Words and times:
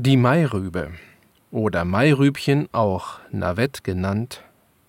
Die 0.00 0.16
Mairübe 0.16 0.92
oder 1.50 1.84
Mairübchen, 1.84 2.68
auch 2.70 3.18
Navette 3.32 3.82
genannt. 3.82 4.44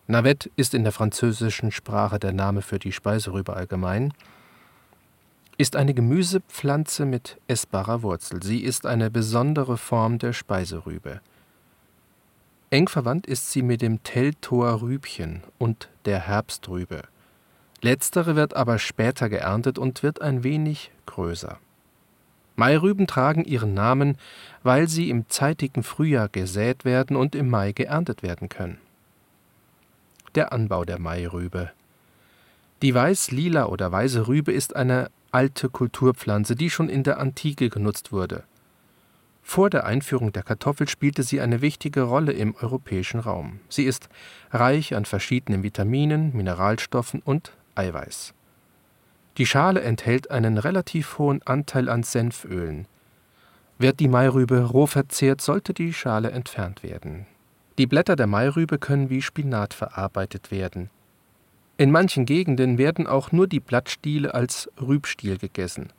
Navette 0.06 0.52
ist 0.56 0.76
in 0.76 0.84
der 0.84 0.92
französischen 0.92 1.72
Sprache 1.72 2.20
der 2.20 2.32
Name 2.32 2.62
für 2.62 2.78
die 2.78 2.92
Speiserübe 2.92 3.56
allgemein 3.56 4.14
ist 5.58 5.76
eine 5.76 5.96
Gemüsepflanze 5.96 7.06
mit 7.06 7.42
essbarer 7.48 8.04
Wurzel. 8.04 8.44
Sie 8.44 8.60
ist 8.60 8.86
eine 8.86 9.10
besondere 9.10 9.78
Form 9.78 10.20
der 10.20 10.32
Speiserübe. 10.32 11.22
Eng 12.70 12.88
verwandt 12.88 13.26
ist 13.26 13.52
sie 13.52 13.64
mit 13.64 13.82
dem 13.82 14.04
Teltower-Rübchen 14.04 15.42
und 15.58 15.90
der 16.06 16.20
Herbstrübe. 16.20 17.02
Letztere 17.82 18.36
wird 18.36 18.56
aber 18.56 18.78
später 18.78 19.28
geerntet 19.28 19.80
und 19.80 20.04
wird 20.04 20.22
ein 20.22 20.44
wenig 20.44 20.92
größer. 21.08 21.58
Mairüben 22.60 23.08
tragen 23.08 23.46
ihren 23.46 23.74
Namen, 23.74 24.18
weil 24.64 24.88
sie 24.88 25.10
im 25.10 25.30
zeitigen 25.30 25.82
Frühjahr 25.82 26.28
gesät 26.28 26.86
werden 26.86 27.16
und 27.16 27.34
im 27.34 27.50
Mai 27.50 27.72
geerntet 27.72 28.22
werden 28.22 28.50
können. 28.50 28.78
Der 30.36 30.54
Anbau 30.54 30.84
der 30.86 31.00
Mairübe 31.00 31.72
Die 32.82 32.94
weiß-lila 32.94 33.66
oder 33.66 33.92
weiße 33.92 34.28
Rübe 34.28 34.52
ist 34.52 34.76
eine 34.76 35.10
alte 35.32 35.70
Kulturpflanze, 35.70 36.56
die 36.56 36.70
schon 36.70 36.90
in 36.90 37.04
der 37.04 37.20
Antike 37.20 37.70
genutzt 37.70 38.12
wurde. 38.12 38.44
Vor 39.42 39.70
der 39.70 39.86
Einführung 39.86 40.32
der 40.32 40.44
Kartoffel 40.44 40.88
spielte 40.88 41.24
sie 41.24 41.42
eine 41.42 41.62
wichtige 41.62 42.02
Rolle 42.04 42.34
im 42.34 42.56
europäischen 42.56 43.20
Raum. 43.20 43.62
Sie 43.70 43.86
ist 43.86 44.10
reich 44.52 44.96
an 44.96 45.06
verschiedenen 45.06 45.64
Vitaminen, 45.64 46.36
Mineralstoffen 46.36 47.22
und 47.24 47.54
Eiweiß. 47.74 48.34
Die 49.38 49.46
Schale 49.46 49.82
enthält 49.82 50.32
einen 50.32 50.58
relativ 50.58 51.18
hohen 51.18 51.42
Anteil 51.44 51.90
an 51.90 52.04
Senfölen. 52.04 52.88
Wird 53.78 54.00
die 54.00 54.10
Mairübe 54.10 54.64
roh 54.66 54.88
verzehrt, 54.88 55.42
sollte 55.42 55.74
die 55.74 55.94
Schale 55.94 56.32
entfernt 56.32 56.84
werden. 56.84 57.26
Die 57.78 57.88
Blätter 57.88 58.18
der 58.18 58.28
Mairübe 58.28 58.78
können 58.78 59.10
wie 59.10 59.22
Spinat 59.22 59.74
verarbeitet 59.74 60.52
werden. 60.52 60.90
In 61.78 61.92
manchen 61.92 62.26
Gegenden 62.26 62.78
werden 62.78 63.08
auch 63.08 63.32
nur 63.32 63.48
die 63.48 63.62
Blattstiele 63.62 64.34
als 64.34 64.70
Rübstiel 64.82 65.38
gegessen. 65.38 65.94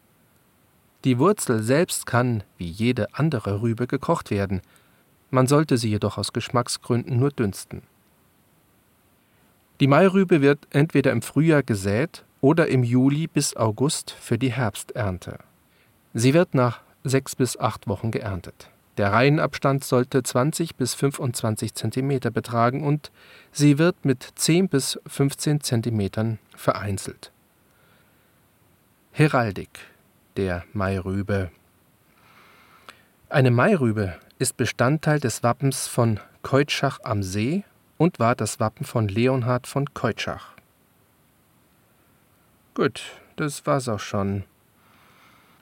Die 1.05 1.19
Wurzel 1.19 1.63
selbst 1.63 2.05
kann, 2.05 2.43
wie 2.59 2.69
jede 2.69 3.15
andere 3.15 3.63
Rübe, 3.63 3.87
gekocht 3.87 4.31
werden, 4.31 4.61
man 5.31 5.47
sollte 5.47 5.79
sie 5.79 5.89
jedoch 5.89 6.19
aus 6.19 6.35
Geschmacksgründen 6.35 7.19
nur 7.19 7.31
dünsten. 7.31 7.83
Die 9.81 9.87
Mairübe 9.87 10.43
wird 10.43 10.59
entweder 10.69 11.13
im 11.13 11.23
Frühjahr 11.23 11.63
gesät 11.63 12.25
oder 12.41 12.69
im 12.69 12.83
Juli 12.83 13.27
bis 13.27 13.57
August 13.57 14.11
für 14.11 14.39
die 14.39 14.53
Herbsternte. 14.53 15.39
Sie 16.15 16.35
wird 16.35 16.55
nach 16.55 16.81
sechs 17.05 17.37
bis 17.37 17.59
acht 17.59 17.87
Wochen 17.87 18.11
geerntet. 18.11 18.71
Der 18.97 19.13
Reihenabstand 19.13 19.85
sollte 19.85 20.23
20 20.23 20.77
bis 20.77 20.95
25 20.95 21.75
cm 21.75 22.21
betragen 22.33 22.85
und 22.85 23.11
sie 23.53 23.79
wird 23.79 24.05
mit 24.05 24.29
10 24.35 24.69
bis 24.69 24.99
15 25.07 25.61
cm 25.61 26.39
vereinzelt. 26.55 27.33
Heraldik 29.13 29.71
der 30.37 30.65
Mairübe 30.73 31.51
Eine 33.29 33.51
Mairübe 33.51 34.17
ist 34.39 34.57
Bestandteil 34.57 35.21
des 35.21 35.43
Wappens 35.43 35.87
von 35.87 36.21
Keutschach 36.43 36.99
am 37.03 37.23
See 37.23 37.65
und 37.97 38.19
war 38.19 38.35
das 38.35 38.61
Wappen 38.61 38.87
von 38.87 39.09
Leonhard 39.09 39.67
von 39.67 39.93
Keutschach. 39.95 40.55
Gut, 42.75 43.03
das 43.35 43.67
war's 43.67 43.89
auch 43.89 43.99
schon. 43.99 44.45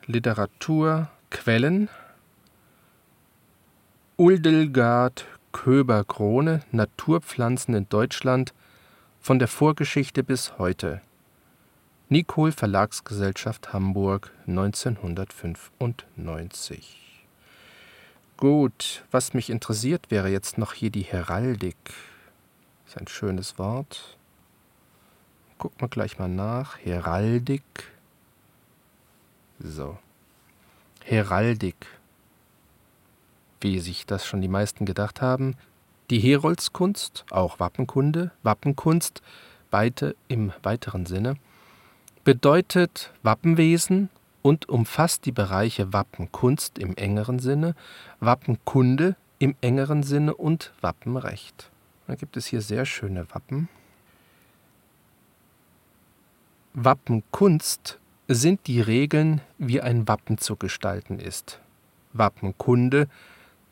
Literatur, 0.04 1.08
Quellen 1.30 1.88
Uldelgard 4.16 5.26
Köber-Krone 5.52 6.64
Naturpflanzen 6.70 7.74
in 7.74 7.88
Deutschland 7.88 8.52
von 9.20 9.38
der 9.38 9.48
Vorgeschichte 9.48 10.22
bis 10.22 10.58
heute. 10.58 11.00
Nicol 12.10 12.52
Verlagsgesellschaft 12.52 13.72
Hamburg 13.72 14.30
1995. 14.46 17.24
Gut, 18.36 19.04
was 19.10 19.34
mich 19.34 19.48
interessiert, 19.48 20.10
wäre 20.10 20.28
jetzt 20.28 20.58
noch 20.58 20.74
hier 20.74 20.90
die 20.90 21.02
Heraldik. 21.02 21.76
Das 22.84 22.94
ist 22.94 23.00
ein 23.00 23.08
schönes 23.08 23.58
Wort. 23.58 24.17
Gucken 25.58 25.80
wir 25.80 25.88
gleich 25.88 26.18
mal 26.18 26.28
nach. 26.28 26.78
Heraldik. 26.78 27.62
So. 29.58 29.98
Heraldik 31.04 31.98
wie 33.60 33.78
sich 33.78 34.06
das 34.06 34.26
schon 34.26 34.40
die 34.40 34.48
meisten 34.48 34.84
gedacht 34.84 35.20
haben, 35.20 35.54
die 36.10 36.20
Heroldskunst, 36.20 37.24
auch 37.30 37.60
Wappenkunde, 37.60 38.30
Wappenkunst, 38.42 39.22
beide 39.70 40.16
im 40.28 40.52
weiteren 40.62 41.06
Sinne, 41.06 41.36
bedeutet 42.24 43.12
Wappenwesen 43.22 44.08
und 44.42 44.68
umfasst 44.68 45.26
die 45.26 45.32
Bereiche 45.32 45.92
Wappenkunst 45.92 46.78
im 46.78 46.96
engeren 46.96 47.38
Sinne, 47.38 47.74
Wappenkunde 48.20 49.16
im 49.38 49.54
engeren 49.60 50.02
Sinne 50.02 50.34
und 50.34 50.72
Wappenrecht. 50.80 51.70
Da 52.06 52.14
gibt 52.14 52.36
es 52.36 52.46
hier 52.46 52.62
sehr 52.62 52.86
schöne 52.86 53.26
Wappen. 53.30 53.68
Wappenkunst 56.80 57.98
sind 58.28 58.68
die 58.68 58.80
Regeln, 58.80 59.40
wie 59.58 59.80
ein 59.80 60.06
Wappen 60.06 60.38
zu 60.38 60.54
gestalten 60.54 61.18
ist. 61.18 61.58
Wappenkunde 62.12 63.08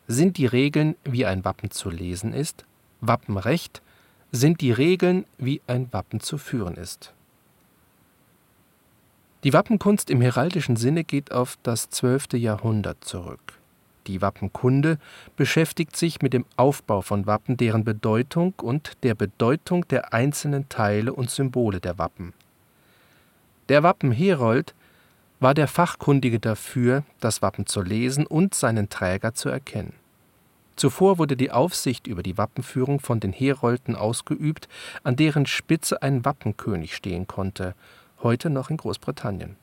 sind 0.09 0.39
die 0.39 0.47
Regeln, 0.47 0.97
wie 1.05 1.25
ein 1.25 1.45
Wappen 1.45 1.71
zu 1.71 1.89
lesen 1.89 2.33
ist, 2.33 2.65
Wappenrecht 3.01 3.81
sind 4.33 4.61
die 4.61 4.73
Regeln, 4.73 5.25
wie 5.39 5.63
ein 5.69 5.87
Wappen 5.93 6.19
zu 6.19 6.37
führen 6.37 6.75
ist. 6.75 7.15
Die 9.45 9.53
Wappenkunst 9.53 10.11
im 10.11 10.21
heraldischen 10.21 10.75
Sinne 10.75 11.05
geht 11.05 11.31
auf 11.31 11.59
das 11.63 11.89
12. 11.91 12.33
Jahrhundert 12.33 13.05
zurück. 13.05 13.61
Die 14.09 14.21
Wappenkunde 14.21 14.99
beschäftigt 15.37 15.97
sich 15.97 16.23
mit 16.23 16.33
dem 16.33 16.45
Aufbau 16.57 17.03
von 17.03 17.25
Wappen, 17.25 17.57
deren 17.57 17.85
Bedeutung 17.85 18.55
und 18.61 18.95
der 19.05 19.15
Bedeutung 19.15 19.87
der 19.87 20.13
einzelnen 20.13 20.69
Teile 20.69 21.13
und 21.13 21.31
Symbole 21.31 21.79
der 21.79 21.99
Wappen. 21.99 22.35
Der 23.69 23.83
Wappenherold 23.83 24.75
war 25.41 25.55
der 25.55 25.69
Fachkundige 25.69 26.39
dafür, 26.39 27.03
das 27.21 27.43
Wappen 27.43 27.67
zu 27.67 27.83
lesen 27.83 28.27
und 28.27 28.55
seinen 28.55 28.89
Träger 28.89 29.35
zu 29.35 29.49
erkennen. 29.49 29.93
Zuvor 30.77 31.19
wurde 31.19 31.37
die 31.37 31.51
Aufsicht 31.51 32.07
über 32.07 32.23
die 32.23 32.37
Wappenführung 32.39 33.01
von 33.01 33.19
den 33.19 33.33
Herolden 33.33 33.97
ausgeübt, 33.97 34.69
an 35.03 35.17
deren 35.17 35.47
Spitze 35.47 36.03
ein 36.03 36.25
Wappenkönig 36.25 36.95
stehen 36.95 37.27
konnte, 37.27 37.75
heute 38.23 38.51
noch 38.51 38.71
in 38.71 38.77
Großbritannien. 38.77 39.57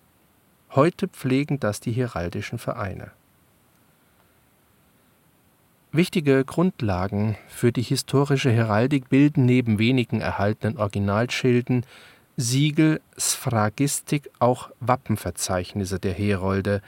Heute 0.71 1.07
pflegen 1.07 1.59
das 1.59 1.79
die 1.79 1.91
heraldischen 1.91 2.57
Vereine. 2.57 3.11
Wichtige 5.91 6.43
Grundlagen 6.43 7.37
für 7.47 7.71
die 7.71 7.83
historische 7.83 8.49
Heraldik 8.49 9.09
bilden 9.09 9.45
neben 9.45 9.77
wenigen 9.77 10.21
erhaltenen 10.21 10.79
Originalschilden 10.79 11.85
Siegel, 12.35 12.99
Sphragistik, 13.19 14.31
auch 14.39 14.71
Wappenverzeichnisse 14.79 15.99
der 15.99 16.13
Herolde, 16.13 16.81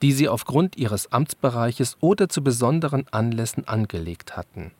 die 0.00 0.12
sie 0.12 0.28
aufgrund 0.28 0.76
ihres 0.76 1.12
Amtsbereiches 1.12 1.98
oder 2.00 2.30
zu 2.30 2.42
besonderen 2.42 3.06
Anlässen 3.10 3.68
angelegt 3.68 4.36
hatten. 4.38 4.70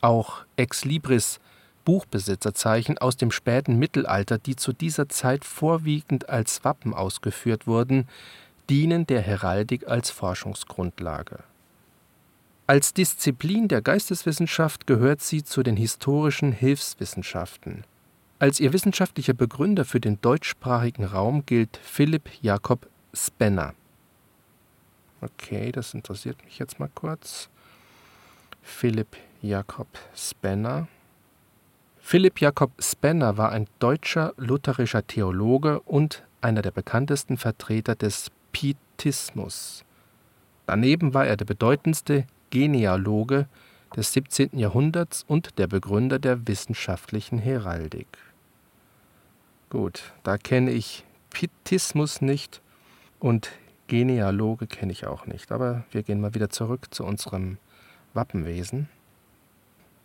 Auch 0.00 0.44
Exlibris, 0.56 1.40
Buchbesitzerzeichen 1.84 2.98
aus 2.98 3.16
dem 3.16 3.32
späten 3.32 3.76
Mittelalter, 3.78 4.38
die 4.38 4.54
zu 4.54 4.72
dieser 4.72 5.08
Zeit 5.08 5.44
vorwiegend 5.44 6.28
als 6.28 6.64
Wappen 6.64 6.94
ausgeführt 6.94 7.66
wurden, 7.66 8.08
dienen 8.70 9.06
der 9.06 9.20
Heraldik 9.20 9.88
als 9.88 10.10
Forschungsgrundlage. 10.10 11.40
Als 12.68 12.94
Disziplin 12.94 13.68
der 13.68 13.82
Geisteswissenschaft 13.82 14.86
gehört 14.86 15.22
sie 15.22 15.44
zu 15.44 15.62
den 15.62 15.76
historischen 15.76 16.52
Hilfswissenschaften 16.52 17.84
als 18.38 18.60
ihr 18.60 18.72
wissenschaftlicher 18.72 19.34
Begründer 19.34 19.84
für 19.84 20.00
den 20.00 20.20
deutschsprachigen 20.20 21.04
Raum 21.04 21.46
gilt 21.46 21.78
Philipp 21.82 22.28
Jakob 22.42 22.88
Spenner. 23.14 23.74
Okay, 25.20 25.72
das 25.72 25.94
interessiert 25.94 26.44
mich 26.44 26.58
jetzt 26.58 26.78
mal 26.78 26.90
kurz. 26.94 27.48
Philipp 28.62 29.16
Jakob 29.40 29.88
Spenner. 30.14 30.88
Philipp 31.98 32.40
Jakob 32.40 32.72
Spenner 32.78 33.36
war 33.36 33.52
ein 33.52 33.66
deutscher 33.78 34.34
lutherischer 34.36 35.06
Theologe 35.06 35.80
und 35.80 36.24
einer 36.40 36.62
der 36.62 36.70
bekanntesten 36.70 37.38
Vertreter 37.38 37.94
des 37.94 38.30
Pietismus. 38.52 39.84
Daneben 40.66 41.14
war 41.14 41.26
er 41.26 41.36
der 41.36 41.46
bedeutendste 41.46 42.26
Genealoge 42.50 43.48
des 43.94 44.12
17. 44.12 44.58
Jahrhunderts 44.58 45.24
und 45.26 45.58
der 45.58 45.66
Begründer 45.66 46.18
der 46.18 46.46
wissenschaftlichen 46.48 47.38
Heraldik. 47.38 48.08
Gut, 49.70 50.12
da 50.22 50.38
kenne 50.38 50.70
ich 50.70 51.04
Pietismus 51.30 52.20
nicht 52.20 52.62
und 53.18 53.50
Genealoge 53.88 54.66
kenne 54.66 54.92
ich 54.92 55.06
auch 55.06 55.26
nicht, 55.26 55.52
aber 55.52 55.84
wir 55.90 56.02
gehen 56.02 56.20
mal 56.20 56.34
wieder 56.34 56.50
zurück 56.50 56.92
zu 56.92 57.04
unserem 57.04 57.58
Wappenwesen. 58.14 58.88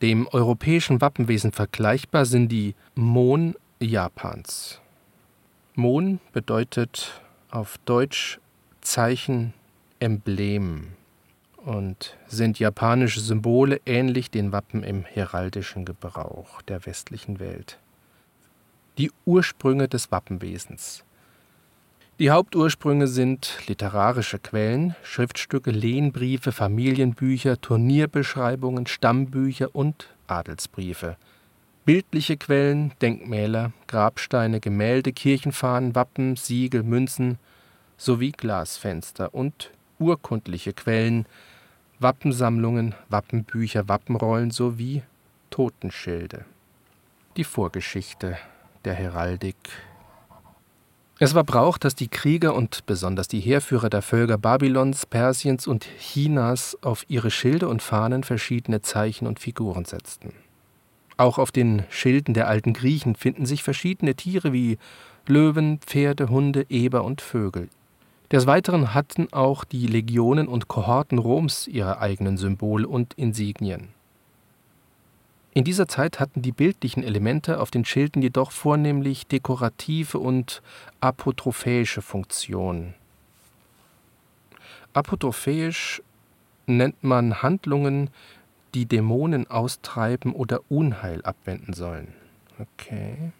Dem 0.01 0.27
europäischen 0.27 1.01
Wappenwesen 1.01 1.51
vergleichbar 1.51 2.25
sind 2.25 2.49
die 2.49 2.75
Mon 2.95 3.55
Japans. 3.79 4.81
Mon 5.75 6.19
bedeutet 6.33 7.21
auf 7.49 7.77
Deutsch 7.85 8.39
Zeichen, 8.81 9.53
Emblem 9.99 10.87
und 11.65 12.17
sind 12.27 12.59
japanische 12.59 13.19
Symbole 13.19 13.81
ähnlich 13.85 14.31
den 14.31 14.51
Wappen 14.51 14.83
im 14.83 15.03
heraldischen 15.03 15.85
Gebrauch 15.85 16.61
der 16.63 16.85
westlichen 16.85 17.39
Welt. 17.39 17.79
Die 18.97 19.11
Ursprünge 19.25 19.87
des 19.87 20.11
Wappenwesens. 20.11 21.03
Die 22.19 22.29
Hauptursprünge 22.29 23.07
sind 23.07 23.57
literarische 23.67 24.37
Quellen, 24.37 24.95
Schriftstücke, 25.01 25.71
Lehnbriefe, 25.71 26.51
Familienbücher, 26.51 27.59
Turnierbeschreibungen, 27.59 28.85
Stammbücher 28.85 29.73
und 29.73 30.07
Adelsbriefe. 30.27 31.17
Bildliche 31.83 32.37
Quellen, 32.37 32.91
Denkmäler, 33.01 33.71
Grabsteine, 33.87 34.59
Gemälde, 34.59 35.13
Kirchenfahnen, 35.13 35.95
Wappen, 35.95 36.35
Siegel, 36.35 36.83
Münzen 36.83 37.39
sowie 37.97 38.31
Glasfenster 38.31 39.33
und 39.33 39.71
urkundliche 39.97 40.73
Quellen, 40.73 41.25
Wappensammlungen, 42.01 42.95
Wappenbücher, 43.09 43.87
Wappenrollen 43.87 44.51
sowie 44.51 45.03
Totenschilde. 45.49 46.45
Die 47.37 47.43
Vorgeschichte 47.43 48.37
der 48.83 48.93
Heraldik 48.93 49.55
es 51.23 51.35
war 51.35 51.43
Brauch, 51.43 51.77
dass 51.77 51.93
die 51.93 52.07
Krieger 52.07 52.55
und 52.55 52.87
besonders 52.87 53.27
die 53.27 53.41
Heerführer 53.41 53.91
der 53.91 54.01
Völker 54.01 54.39
Babylons, 54.39 55.05
Persiens 55.05 55.67
und 55.67 55.85
Chinas 55.99 56.75
auf 56.81 57.05
ihre 57.09 57.29
Schilde 57.29 57.67
und 57.67 57.83
Fahnen 57.83 58.23
verschiedene 58.23 58.81
Zeichen 58.81 59.27
und 59.27 59.39
Figuren 59.39 59.85
setzten. 59.85 60.33
Auch 61.17 61.37
auf 61.37 61.51
den 61.51 61.83
Schilden 61.91 62.33
der 62.33 62.47
alten 62.47 62.73
Griechen 62.73 63.13
finden 63.13 63.45
sich 63.45 63.61
verschiedene 63.61 64.15
Tiere 64.15 64.51
wie 64.51 64.79
Löwen, 65.27 65.77
Pferde, 65.77 66.29
Hunde, 66.29 66.65
Eber 66.69 67.03
und 67.03 67.21
Vögel. 67.21 67.69
Des 68.31 68.47
Weiteren 68.47 68.93
hatten 68.93 69.27
auch 69.31 69.63
die 69.63 69.87
Legionen 69.87 70.47
und 70.47 70.67
Kohorten 70.67 71.17
Roms 71.17 71.67
ihre 71.67 71.99
eigenen 71.99 72.37
Symbole 72.37 72.87
und 72.87 73.13
Insignien 73.15 73.89
in 75.53 75.65
dieser 75.65 75.87
Zeit 75.87 76.19
hatten 76.19 76.41
die 76.41 76.53
bildlichen 76.53 77.03
Elemente 77.03 77.59
auf 77.59 77.71
den 77.71 77.83
Schilden 77.83 78.21
jedoch 78.21 78.51
vornehmlich 78.51 79.27
dekorative 79.27 80.17
und 80.17 80.61
apotrophäische 81.01 82.01
Funktion. 82.01 82.93
Apotrophäisch 84.93 86.01
nennt 86.67 87.03
man 87.03 87.41
Handlungen, 87.41 88.09
die 88.73 88.85
Dämonen 88.85 89.49
austreiben 89.49 90.33
oder 90.33 90.61
Unheil 90.69 91.21
abwenden 91.23 91.73
sollen. 91.73 92.13
Okay. 92.57 93.33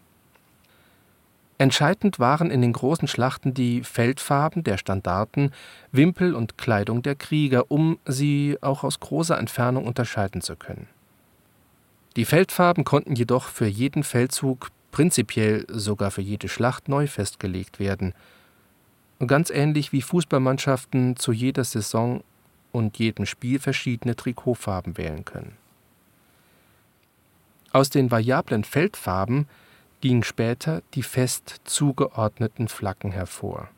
Entscheidend 1.61 2.17
waren 2.19 2.49
in 2.49 2.61
den 2.61 2.73
großen 2.73 3.07
Schlachten 3.07 3.53
die 3.53 3.83
Feldfarben 3.83 4.63
der 4.63 4.77
Standarten, 4.77 5.51
Wimpel 5.91 6.33
und 6.33 6.57
Kleidung 6.57 7.03
der 7.03 7.15
Krieger, 7.15 7.69
um 7.69 7.99
sie 8.05 8.57
auch 8.61 8.83
aus 8.83 8.99
großer 8.99 9.37
Entfernung 9.37 9.85
unterscheiden 9.85 10.41
zu 10.41 10.55
können 10.55 10.87
die 12.17 12.25
Feldfarben 12.25 12.83
konnten 12.83 13.15
jedoch 13.15 13.47
für 13.47 13.67
jeden 13.67 14.03
Feldzug, 14.03 14.69
prinzipiell 14.91 15.65
sogar 15.69 16.11
für 16.11 16.21
jede 16.21 16.49
Schlacht 16.49 16.89
neu 16.89 17.07
festgelegt 17.07 17.79
werden. 17.79 18.13
Ganz 19.25 19.49
ähnlich 19.49 19.93
wie 19.93 20.01
Fußballmannschaften 20.01 21.15
zu 21.15 21.31
jeder 21.31 21.63
Saison 21.63 22.23
und 22.73 22.97
jedem 22.97 23.25
Spiel 23.25 23.59
verschiedene 23.59 24.15
Trikotfarben 24.15 24.97
wählen 24.97 25.23
können. 25.23 25.55
Aus 27.71 27.89
den 27.89 28.11
variablen 28.11 28.65
Feldfarben 28.65 29.47
gingen 30.01 30.23
später 30.23 30.81
die 30.93 31.03
fest 31.03 31.61
zugeordneten 31.63 32.67
Flaggen 32.67 33.11
hervor. 33.11 33.69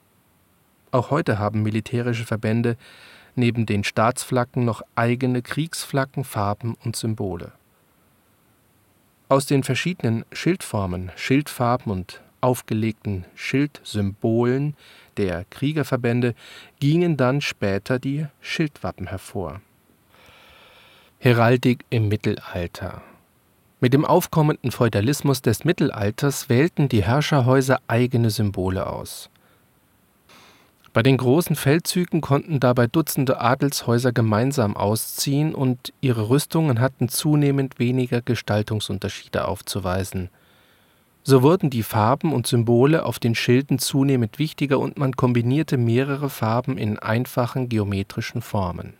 Auch 0.91 1.11
heute 1.11 1.37
haben 1.37 1.63
militärische 1.63 2.25
Verbände 2.25 2.77
neben 3.35 3.65
den 3.65 3.83
Staatsflaggen 3.83 4.65
noch 4.65 4.81
eigene 4.95 5.41
Kriegsflaggen, 5.41 6.23
Farben 6.23 6.75
und 6.83 6.95
Symbole 6.95 7.51
aus 9.33 9.47
den 9.47 9.63
verschiedenen 9.63 10.25
Schildformen, 10.31 11.11
Schildfarben 11.15 11.91
und 11.91 12.21
aufgelegten 12.39 13.25
Schildsymbolen 13.33 14.75
der 15.17 15.45
Kriegerverbände 15.49 16.35
gingen 16.79 17.17
dann 17.17 17.41
später 17.41 17.97
die 17.97 18.27
Schildwappen 18.41 19.07
hervor. 19.07 19.61
Heraldik 21.17 21.83
im 21.89 22.09
Mittelalter 22.09 23.01
Mit 23.83 23.93
dem 23.93 24.05
aufkommenden 24.05 24.71
Feudalismus 24.71 25.41
des 25.41 25.65
Mittelalters 25.65 26.47
wählten 26.47 26.87
die 26.87 27.03
Herrscherhäuser 27.03 27.81
eigene 27.87 28.29
Symbole 28.29 28.87
aus 28.87 29.29
bei 30.93 31.01
den 31.01 31.17
großen 31.17 31.55
Feldzügen 31.55 32.21
konnten 32.21 32.59
dabei 32.59 32.85
Dutzende 32.85 33.41
Adelshäuser 33.41 34.11
gemeinsam 34.11 34.77
ausziehen 34.77 35.55
und 35.55 35.91
ihre 36.01 36.29
Rüstungen 36.29 36.79
hatten 36.79 37.09
zunehmend 37.09 37.79
weniger 37.79 38.21
Gestaltungsunterschiede 38.21 39.47
aufzuweisen. 39.47 40.29
So 41.23 41.41
wurden 41.41 41.71
die 41.71 41.81
Farben 41.81 42.31
und 42.31 42.45
Symbole 42.45 43.05
auf 43.05 43.17
den 43.17 43.33
Schilden 43.33 43.79
zunehmend 43.79 44.37
wichtiger 44.37 44.77
und 44.77 44.99
man 44.99 45.15
kombinierte 45.15 45.77
mehrere 45.77 46.29
Farben 46.29 46.77
in 46.77 46.99
einfachen 46.99 47.69
geometrischen 47.69 48.43
Formen. 48.43 48.93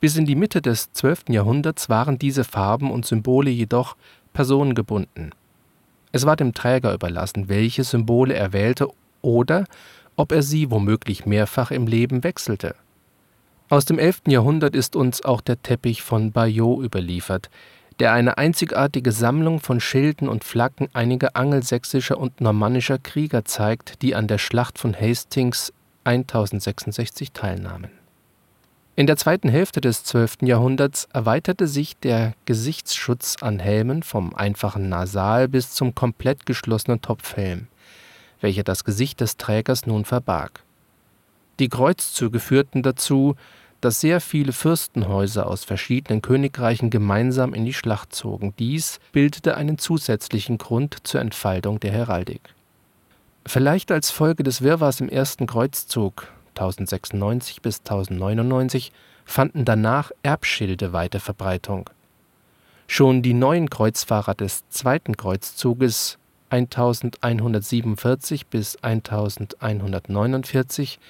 Bis 0.00 0.16
in 0.16 0.26
die 0.26 0.34
Mitte 0.34 0.60
des 0.60 0.92
12. 0.92 1.24
Jahrhunderts 1.30 1.88
waren 1.88 2.18
diese 2.18 2.44
Farben 2.44 2.90
und 2.90 3.06
Symbole 3.06 3.50
jedoch 3.50 3.96
personengebunden. 4.32 5.34
Es 6.12 6.26
war 6.26 6.36
dem 6.36 6.54
Träger 6.54 6.92
überlassen, 6.92 7.48
welche 7.48 7.84
Symbole 7.84 8.34
er 8.34 8.52
wählte 8.52 8.88
oder 9.22 9.64
ob 10.16 10.32
er 10.32 10.42
sie 10.42 10.70
womöglich 10.70 11.26
mehrfach 11.26 11.70
im 11.70 11.86
Leben 11.86 12.24
wechselte. 12.24 12.74
Aus 13.68 13.84
dem 13.84 13.98
11. 13.98 14.22
Jahrhundert 14.28 14.76
ist 14.76 14.96
uns 14.96 15.24
auch 15.24 15.40
der 15.40 15.60
Teppich 15.60 16.02
von 16.02 16.30
Bayeux 16.30 16.84
überliefert, 16.84 17.50
der 17.98 18.12
eine 18.12 18.38
einzigartige 18.38 19.10
Sammlung 19.10 19.60
von 19.60 19.80
Schilden 19.80 20.28
und 20.28 20.44
Flaggen 20.44 20.88
einiger 20.92 21.34
angelsächsischer 21.34 22.18
und 22.18 22.40
normannischer 22.40 22.98
Krieger 22.98 23.44
zeigt, 23.44 24.02
die 24.02 24.14
an 24.14 24.28
der 24.28 24.38
Schlacht 24.38 24.78
von 24.78 24.94
Hastings 24.94 25.72
1066 26.04 27.32
teilnahmen. 27.32 27.90
In 28.96 29.06
der 29.06 29.16
zweiten 29.16 29.48
Hälfte 29.48 29.80
des 29.80 30.04
12. 30.04 30.38
Jahrhunderts 30.42 31.06
erweiterte 31.12 31.68
sich 31.68 31.96
der 31.98 32.34
Gesichtsschutz 32.46 33.36
an 33.42 33.58
Helmen 33.58 34.02
vom 34.02 34.34
einfachen 34.34 34.88
Nasal 34.88 35.48
bis 35.48 35.70
zum 35.72 35.94
komplett 35.94 36.46
geschlossenen 36.46 37.00
Topfhelm 37.02 37.68
welcher 38.40 38.62
das 38.62 38.84
Gesicht 38.84 39.20
des 39.20 39.36
Trägers 39.36 39.86
nun 39.86 40.04
verbarg. 40.04 40.62
Die 41.58 41.68
Kreuzzüge 41.68 42.40
führten 42.40 42.82
dazu, 42.82 43.34
dass 43.80 44.00
sehr 44.00 44.20
viele 44.20 44.52
Fürstenhäuser 44.52 45.46
aus 45.46 45.64
verschiedenen 45.64 46.22
Königreichen 46.22 46.90
gemeinsam 46.90 47.54
in 47.54 47.64
die 47.64 47.74
Schlacht 47.74 48.14
zogen. 48.14 48.54
Dies 48.58 49.00
bildete 49.12 49.56
einen 49.56 49.78
zusätzlichen 49.78 50.58
Grund 50.58 50.96
zur 51.02 51.20
Entfaltung 51.20 51.80
der 51.80 51.92
Heraldik. 51.92 52.54
Vielleicht 53.46 53.92
als 53.92 54.10
Folge 54.10 54.42
des 54.42 54.62
Wirrwarrs 54.62 55.00
im 55.00 55.08
ersten 55.08 55.46
Kreuzzug 55.46 56.28
1096 56.56 57.62
bis 57.62 57.80
1099 57.80 58.92
fanden 59.24 59.64
danach 59.64 60.12
Erbschilde 60.22 60.92
weite 60.92 61.20
Verbreitung. 61.20 61.90
Schon 62.86 63.22
die 63.22 63.34
neuen 63.34 63.68
Kreuzfahrer 63.68 64.34
des 64.34 64.68
zweiten 64.68 65.16
Kreuzzuges 65.16 66.18
1147 66.50 68.46
bis 68.46 68.76
1149 68.76 71.00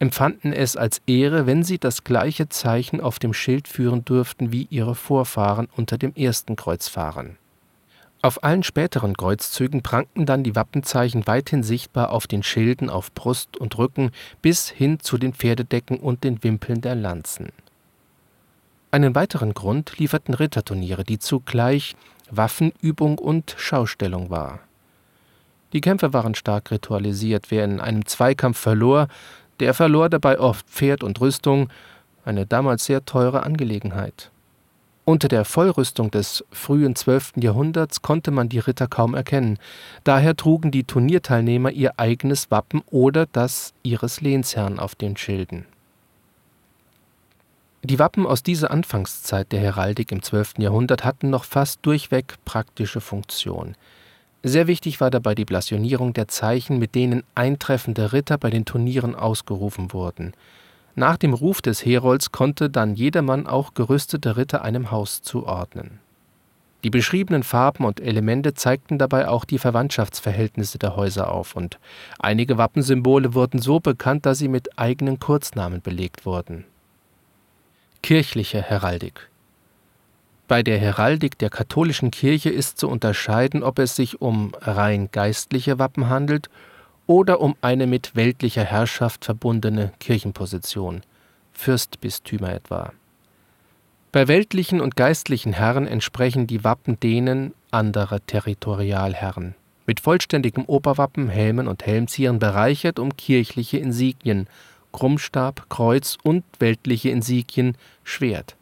empfanden 0.00 0.52
es 0.52 0.76
als 0.76 1.00
Ehre, 1.06 1.46
wenn 1.46 1.62
sie 1.62 1.78
das 1.78 2.02
gleiche 2.02 2.48
Zeichen 2.48 3.00
auf 3.00 3.20
dem 3.20 3.32
Schild 3.32 3.68
führen 3.68 4.04
durften 4.04 4.50
wie 4.50 4.66
ihre 4.68 4.96
Vorfahren 4.96 5.68
unter 5.76 5.96
dem 5.96 6.12
ersten 6.14 6.56
Kreuzfahrern. 6.56 7.38
Auf 8.22 8.44
allen 8.44 8.62
späteren 8.62 9.16
Kreuzzügen 9.16 9.82
prangten 9.82 10.26
dann 10.26 10.44
die 10.44 10.54
Wappenzeichen 10.54 11.26
weithin 11.26 11.62
sichtbar 11.62 12.10
auf 12.10 12.26
den 12.26 12.42
Schilden 12.42 12.88
auf 12.88 13.12
Brust 13.12 13.56
und 13.56 13.76
Rücken 13.76 14.12
bis 14.40 14.68
hin 14.68 15.00
zu 15.00 15.18
den 15.18 15.34
Pferdedecken 15.34 15.98
und 15.98 16.22
den 16.22 16.42
Wimpeln 16.44 16.80
der 16.80 16.94
Lanzen. 16.94 17.50
Einen 18.92 19.14
weiteren 19.14 19.54
Grund 19.54 19.98
lieferten 19.98 20.34
Ritterturniere, 20.34 21.02
die 21.02 21.18
zugleich 21.18 21.96
Waffenübung 22.30 23.18
und 23.18 23.54
Schaustellung 23.58 24.30
war 24.30 24.60
die 25.72 25.80
Kämpfe 25.80 26.12
waren 26.12 26.34
stark 26.34 26.70
ritualisiert. 26.70 27.50
Wer 27.50 27.64
in 27.64 27.80
einem 27.80 28.04
Zweikampf 28.04 28.58
verlor, 28.58 29.08
der 29.60 29.74
verlor 29.74 30.08
dabei 30.08 30.38
oft 30.38 30.66
Pferd 30.68 31.02
und 31.02 31.20
Rüstung, 31.20 31.70
eine 32.24 32.46
damals 32.46 32.84
sehr 32.84 33.04
teure 33.04 33.42
Angelegenheit. 33.42 34.30
Unter 35.04 35.26
der 35.26 35.44
Vollrüstung 35.44 36.12
des 36.12 36.44
frühen 36.52 36.94
12. 36.94 37.32
Jahrhunderts 37.36 38.02
konnte 38.02 38.30
man 38.30 38.48
die 38.48 38.60
Ritter 38.60 38.86
kaum 38.86 39.14
erkennen, 39.14 39.58
daher 40.04 40.36
trugen 40.36 40.70
die 40.70 40.84
Turnierteilnehmer 40.84 41.72
ihr 41.72 41.98
eigenes 41.98 42.52
Wappen 42.52 42.82
oder 42.86 43.26
das 43.26 43.74
ihres 43.82 44.20
Lehnsherrn 44.20 44.78
auf 44.78 44.94
den 44.94 45.16
Schilden. 45.16 45.66
Die 47.82 47.98
Wappen 47.98 48.26
aus 48.26 48.44
dieser 48.44 48.70
Anfangszeit 48.70 49.50
der 49.50 49.58
Heraldik 49.58 50.12
im 50.12 50.22
12. 50.22 50.58
Jahrhundert 50.58 51.04
hatten 51.04 51.30
noch 51.30 51.42
fast 51.42 51.80
durchweg 51.82 52.36
praktische 52.44 53.00
Funktion. 53.00 53.74
Sehr 54.44 54.68
wichtig 54.68 55.00
war 55.00 55.10
dabei 55.10 55.34
die 55.34 55.44
Blasionierung 55.44 56.12
der 56.12 56.28
Zeichen, 56.28 56.78
mit 56.78 56.94
denen 56.94 57.24
eintreffende 57.34 58.12
Ritter 58.12 58.38
bei 58.38 58.50
den 58.50 58.64
Turnieren 58.64 59.16
ausgerufen 59.16 59.92
wurden 59.92 60.32
nach 60.94 61.16
dem 61.16 61.32
Ruf 61.34 61.62
des 61.62 61.84
Herolds 61.84 62.32
konnte 62.32 62.68
dann 62.68 62.94
jedermann 62.94 63.46
auch 63.46 63.74
gerüstete 63.74 64.36
Ritter 64.36 64.62
einem 64.62 64.90
Haus 64.90 65.22
zuordnen. 65.22 66.00
Die 66.84 66.90
beschriebenen 66.90 67.44
Farben 67.44 67.84
und 67.84 68.00
Elemente 68.00 68.54
zeigten 68.54 68.98
dabei 68.98 69.28
auch 69.28 69.44
die 69.44 69.58
Verwandtschaftsverhältnisse 69.58 70.78
der 70.78 70.96
Häuser 70.96 71.30
auf, 71.30 71.54
und 71.54 71.78
einige 72.18 72.58
Wappensymbole 72.58 73.34
wurden 73.34 73.60
so 73.60 73.78
bekannt, 73.78 74.26
dass 74.26 74.38
sie 74.38 74.48
mit 74.48 74.78
eigenen 74.78 75.20
Kurznamen 75.20 75.80
belegt 75.80 76.26
wurden. 76.26 76.64
Kirchliche 78.02 78.60
Heraldik 78.60 79.28
Bei 80.48 80.64
der 80.64 80.78
Heraldik 80.78 81.38
der 81.38 81.50
katholischen 81.50 82.10
Kirche 82.10 82.50
ist 82.50 82.78
zu 82.78 82.88
unterscheiden, 82.88 83.62
ob 83.62 83.78
es 83.78 83.94
sich 83.94 84.20
um 84.20 84.52
rein 84.60 85.08
geistliche 85.12 85.78
Wappen 85.78 86.08
handelt 86.08 86.50
oder 87.12 87.42
um 87.42 87.56
eine 87.60 87.86
mit 87.86 88.16
weltlicher 88.16 88.64
Herrschaft 88.64 89.26
verbundene 89.26 89.92
Kirchenposition, 90.00 91.02
Fürstbistümer 91.52 92.54
etwa. 92.54 92.94
Bei 94.12 94.28
weltlichen 94.28 94.80
und 94.80 94.96
geistlichen 94.96 95.52
Herren 95.52 95.86
entsprechen 95.86 96.46
die 96.46 96.64
Wappen 96.64 96.98
denen 97.00 97.52
anderer 97.70 98.24
Territorialherren, 98.24 99.54
mit 99.86 100.00
vollständigem 100.00 100.64
Oberwappen, 100.64 101.28
Helmen 101.28 101.68
und 101.68 101.84
Helmzieren 101.84 102.38
bereichert 102.38 102.98
um 102.98 103.14
kirchliche 103.14 103.76
Insignien, 103.76 104.46
Krummstab, 104.92 105.68
Kreuz 105.68 106.16
und 106.22 106.44
weltliche 106.60 107.10
Insignien, 107.10 107.76
Schwert. 108.04 108.56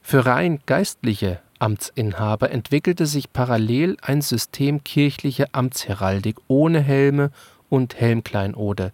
Für 0.00 0.24
rein 0.24 0.60
geistliche 0.64 1.42
Amtsinhaber 1.58 2.50
entwickelte 2.50 3.06
sich 3.06 3.32
parallel 3.32 3.96
ein 4.02 4.22
System 4.22 4.84
kirchlicher 4.84 5.46
Amtsheraldik 5.52 6.36
ohne 6.46 6.80
Helme 6.80 7.30
und 7.68 7.96
Helmkleinode, 7.96 8.92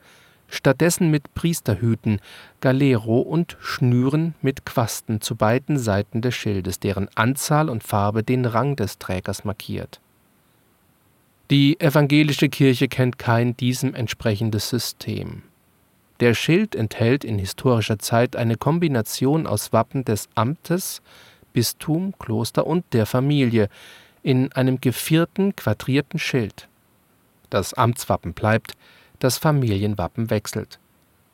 stattdessen 0.48 1.10
mit 1.10 1.34
Priesterhüten, 1.34 2.20
Galero 2.60 3.20
und 3.20 3.56
Schnüren 3.60 4.34
mit 4.42 4.64
Quasten 4.64 5.20
zu 5.20 5.36
beiden 5.36 5.78
Seiten 5.78 6.22
des 6.22 6.34
Schildes, 6.34 6.80
deren 6.80 7.08
Anzahl 7.14 7.68
und 7.68 7.82
Farbe 7.84 8.22
den 8.22 8.44
Rang 8.44 8.76
des 8.76 8.98
Trägers 8.98 9.44
markiert. 9.44 10.00
Die 11.50 11.78
evangelische 11.78 12.48
Kirche 12.48 12.88
kennt 12.88 13.18
kein 13.18 13.56
diesem 13.56 13.94
entsprechendes 13.94 14.70
System. 14.70 15.42
Der 16.20 16.32
Schild 16.32 16.74
enthält 16.74 17.24
in 17.24 17.38
historischer 17.38 17.98
Zeit 17.98 18.36
eine 18.36 18.56
Kombination 18.56 19.46
aus 19.46 19.72
Wappen 19.72 20.04
des 20.04 20.28
Amtes, 20.34 21.02
Bistum, 21.54 22.12
Kloster 22.18 22.66
und 22.66 22.84
der 22.92 23.06
Familie 23.06 23.70
in 24.22 24.52
einem 24.52 24.80
gevierten, 24.80 25.56
quadrierten 25.56 26.18
Schild. 26.18 26.68
Das 27.48 27.72
Amtswappen 27.72 28.34
bleibt, 28.34 28.72
das 29.20 29.38
Familienwappen 29.38 30.28
wechselt. 30.28 30.78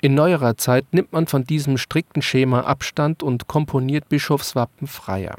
In 0.02 0.14
neuerer 0.14 0.56
Zeit 0.56 0.86
nimmt 0.92 1.12
man 1.12 1.26
von 1.26 1.44
diesem 1.44 1.76
strikten 1.76 2.22
Schema 2.22 2.60
Abstand 2.60 3.22
und 3.22 3.48
komponiert 3.48 4.08
Bischofswappen 4.08 4.86
freier. 4.86 5.36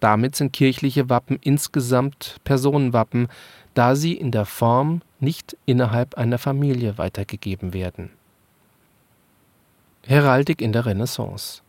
Damit 0.00 0.34
sind 0.34 0.52
kirchliche 0.52 1.08
Wappen 1.08 1.38
insgesamt 1.40 2.36
Personenwappen, 2.42 3.28
da 3.74 3.94
sie 3.94 4.14
in 4.14 4.30
der 4.30 4.46
Form 4.46 5.02
nicht 5.20 5.56
innerhalb 5.64 6.16
einer 6.16 6.38
Familie 6.38 6.98
weitergegeben 6.98 7.72
werden. 7.72 8.10
Heraldik 10.04 10.60
in 10.60 10.72
der 10.72 10.84
Renaissance 10.84 11.62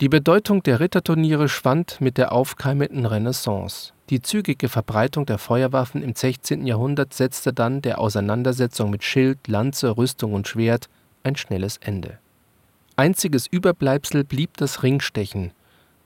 die 0.00 0.08
Bedeutung 0.08 0.62
der 0.62 0.78
Ritterturniere 0.78 1.48
schwand 1.48 2.00
mit 2.00 2.18
der 2.18 2.30
aufkeimenden 2.30 3.04
Renaissance. 3.04 3.92
Die 4.10 4.22
zügige 4.22 4.68
Verbreitung 4.68 5.26
der 5.26 5.38
Feuerwaffen 5.38 6.04
im 6.04 6.14
16. 6.14 6.66
Jahrhundert 6.66 7.12
setzte 7.12 7.52
dann 7.52 7.82
der 7.82 7.98
Auseinandersetzung 7.98 8.90
mit 8.90 9.02
Schild, 9.02 9.48
Lanze, 9.48 9.96
Rüstung 9.96 10.34
und 10.34 10.46
Schwert 10.46 10.88
ein 11.24 11.34
schnelles 11.34 11.78
Ende. 11.78 12.18
Einziges 12.94 13.48
Überbleibsel 13.48 14.22
blieb 14.22 14.56
das 14.56 14.84
Ringstechen, 14.84 15.50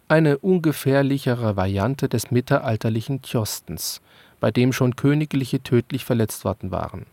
eine 0.09 0.39
ungefährlichere 0.39 1.57
Variante 1.57 2.09
des 2.09 2.31
mittelalterlichen 2.31 3.21
Tjostens, 3.21 4.01
bei 4.41 4.51
dem 4.51 4.73
schon 4.73 4.97
Königliche 4.97 5.63
tödlich 5.63 6.07
verletzt 6.07 6.47
worden 6.47 6.71
waren. 6.71 7.05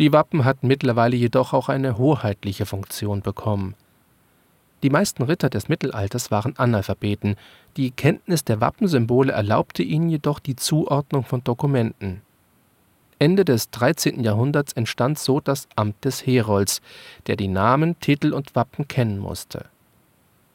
Die 0.00 0.12
Wappen 0.12 0.44
hatten 0.44 0.66
mittlerweile 0.66 1.14
jedoch 1.14 1.52
auch 1.52 1.68
eine 1.68 1.96
hoheitliche 1.96 2.66
Funktion 2.66 3.22
bekommen– 3.22 3.76
die 4.82 4.90
meisten 4.90 5.22
Ritter 5.22 5.50
des 5.50 5.68
Mittelalters 5.68 6.30
waren 6.30 6.56
Analphabeten, 6.56 7.36
die 7.76 7.90
Kenntnis 7.90 8.44
der 8.44 8.60
Wappensymbole 8.60 9.32
erlaubte 9.32 9.82
ihnen 9.82 10.08
jedoch 10.08 10.38
die 10.38 10.56
Zuordnung 10.56 11.24
von 11.24 11.44
Dokumenten. 11.44 12.22
Ende 13.18 13.44
des 13.44 13.70
13. 13.70 14.24
Jahrhunderts 14.24 14.72
entstand 14.72 15.18
so 15.18 15.40
das 15.40 15.68
Amt 15.76 16.04
des 16.06 16.26
Herolds, 16.26 16.80
der 17.26 17.36
die 17.36 17.48
Namen, 17.48 18.00
Titel 18.00 18.32
und 18.32 18.54
Wappen 18.54 18.88
kennen 18.88 19.18
musste. 19.18 19.66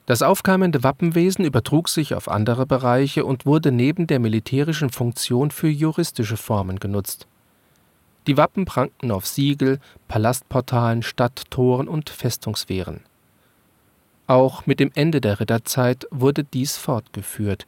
Das 0.08 0.24
aufkeimende 0.24 0.84
Wappenwesen 0.84 1.46
übertrug 1.46 1.90
sich 1.90 2.16
auf 2.16 2.28
andere 2.28 2.66
Bereiche 2.66 3.26
und 3.26 3.46
wurde 3.46 3.72
neben 3.72 4.08
der 4.08 4.20
militärischen 4.20 4.90
Funktion 4.90 5.52
für 5.52 5.68
juristische 5.68 6.38
Formen 6.38 6.80
genutzt. 6.80 7.28
Die 8.26 8.38
Wappen 8.38 8.66
prangten 8.66 9.12
auf 9.12 9.28
Siegel, 9.28 9.80
Palastportalen, 10.08 11.04
Stadttoren 11.04 11.88
und 11.88 12.10
Festungswehren 12.10 13.02
auch 14.28 14.66
mit 14.66 14.80
dem 14.80 14.92
Ende 14.96 15.22
der 15.22 15.40
Ritterzeit 15.40 16.08
wurde 16.12 16.44
dies 16.44 16.78
fortgeführt. 16.78 17.68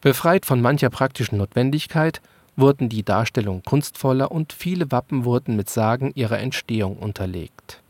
Befreit 0.00 0.46
von 0.46 0.60
mancher 0.60 0.90
praktischen 0.90 1.38
Notwendigkeit 1.38 2.20
wurden 2.56 2.88
die 2.88 3.04
Darstellungen 3.04 3.62
kunstvoller 3.62 4.32
und 4.32 4.52
viele 4.52 4.90
Wappen 4.90 5.24
wurden 5.24 5.56
mit 5.56 5.70
Sagen 5.70 6.12
ihrer 6.14 6.38
Entstehung 6.38 6.96
unterlegt. 6.96 7.80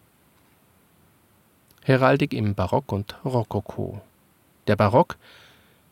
Heraldik 1.82 2.34
im 2.34 2.54
Barock 2.54 2.92
und 2.92 3.16
Rokoko 3.24 4.02
Der 4.66 4.76
Barock 4.76 5.16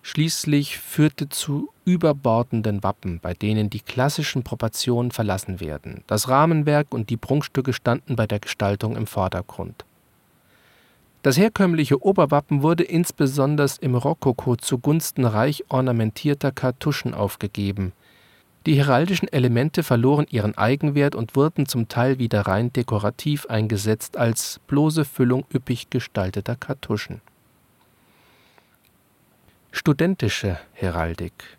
schließlich 0.03 0.79
führte 0.79 1.29
zu 1.31 1.71
überbordenden 1.87 2.83
Wappen, 2.83 3.19
bei 3.19 3.33
denen 3.33 3.71
die 3.71 3.81
klassischen 3.81 4.43
Proportionen 4.43 5.11
verlassen 5.11 5.59
werden. 5.59 6.05
Das 6.07 6.29
Rahmenwerk 6.29 6.93
und 6.93 7.09
die 7.11 7.17
Prunkstücke 7.17 7.73
standen 7.73 8.15
bei 8.15 8.27
der 8.27 8.41
Gestaltung 8.41 8.95
im 8.95 9.07
Vordergrund. 9.07 9.85
Das 11.27 11.39
herkömmliche 11.39 12.05
Oberwappen 12.05 12.63
wurde 12.63 12.85
insbesondere 12.85 13.69
im 13.81 13.97
Rokoko 13.97 14.55
zugunsten 14.55 15.25
reich 15.25 15.65
ornamentierter 15.69 16.53
Kartuschen 16.53 17.15
aufgegeben. 17.15 17.91
Die 18.65 18.77
heraldischen 18.77 19.27
Elemente 19.33 19.83
verloren 19.83 20.29
ihren 20.31 20.57
Eigenwert 20.57 21.17
und 21.17 21.35
wurden 21.35 21.67
zum 21.67 21.89
Teil 21.89 22.21
wieder 22.21 22.43
rein 22.43 22.73
dekorativ 22.73 23.47
eingesetzt 23.47 24.17
als 24.17 24.61
bloße 24.69 25.05
Füllung 25.05 25.45
üppig 25.53 25.91
gestalteter 25.91 26.55
Kartuschen. 26.55 27.21
Studentische 29.73 30.61
Heraldik 30.75 31.59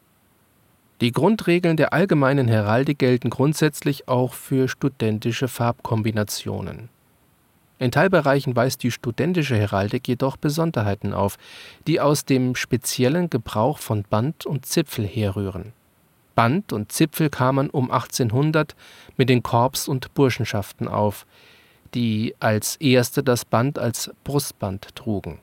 Die 1.01 1.11
Grundregeln 1.11 1.75
der 1.75 1.91
allgemeinen 1.91 2.47
Heraldik 2.47 2.99
gelten 2.99 3.29
grundsätzlich 3.29 4.07
auch 4.07 4.33
für 4.33 4.69
studentische 4.69 5.49
Farbkombinationen 5.49 6.87
in 7.79 7.91
Teilbereichen 7.91 8.55
weist 8.55 8.83
die 8.83 8.91
studentische 8.91 9.55
Heraldik 9.55 10.07
jedoch 10.07 10.37
Besonderheiten 10.37 11.13
auf, 11.13 11.37
die 11.85 11.99
aus 11.99 12.25
dem 12.25 12.55
speziellen 12.55 13.29
Gebrauch 13.29 13.77
von 13.79 14.03
Band 14.03 14.45
und 14.45 14.65
Zipfel 14.65 15.05
herrühren. 15.05 15.73
Band 16.35 16.73
und 16.73 16.91
Zipfel 16.91 17.29
kamen 17.29 17.69
um 17.69 17.91
1800 17.91 18.75
mit 19.15 19.29
den 19.29 19.43
Korps 19.43 19.87
und 19.87 20.13
Burschenschaften 20.13 20.87
auf, 20.87 21.25
die 21.93 22.35
als 22.39 22.75
erste 22.77 23.23
das 23.23 23.45
Band 23.45 23.79
als 23.79 24.11
Brustband 24.23 24.95
trugen. 24.95 25.39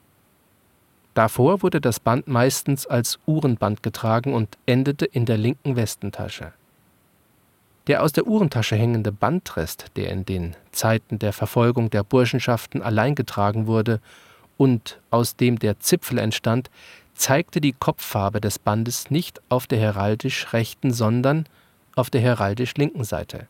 Davor 1.15 1.63
wurde 1.63 1.81
das 1.81 2.01
Band 2.01 2.27
meistens 2.27 2.87
als 2.87 3.19
Uhrenband 3.27 3.83
getragen 3.83 4.35
und 4.35 4.59
endete 4.67 5.05
in 5.05 5.27
der 5.27 5.39
linken 5.39 5.77
Westentasche 5.77 6.53
der 7.87 8.03
aus 8.03 8.13
der 8.13 8.27
Uhrentasche 8.27 8.77
hängende 8.77 9.13
Bandrest, 9.13 9.87
der 9.97 10.11
in 10.11 10.25
den 10.25 10.57
Zeiten 10.73 11.19
der 11.19 11.33
Verfolgung 11.33 11.91
der 11.91 12.03
Burschenschaften 12.03 12.83
allein 12.83 13.15
getragen 13.15 13.67
wurde 13.67 14.01
und 14.57 15.01
aus 15.11 15.37
dem 15.37 15.59
der 15.59 15.81
Zipfel 15.81 16.19
entstand, 16.19 16.71
zeigte 17.15 17.61
die 17.61 17.73
Kopffarbe 17.73 18.41
des 18.41 18.59
Bandes 18.59 19.11
nicht 19.11 19.41
auf 19.49 19.67
der 19.67 19.79
heraldisch 19.79 20.53
rechten, 20.53 20.93
sondern 20.93 21.47
auf 21.95 22.11
der 22.11 22.21
heraldisch 22.21 22.75
linken 22.75 23.05
Seite. 23.05 23.47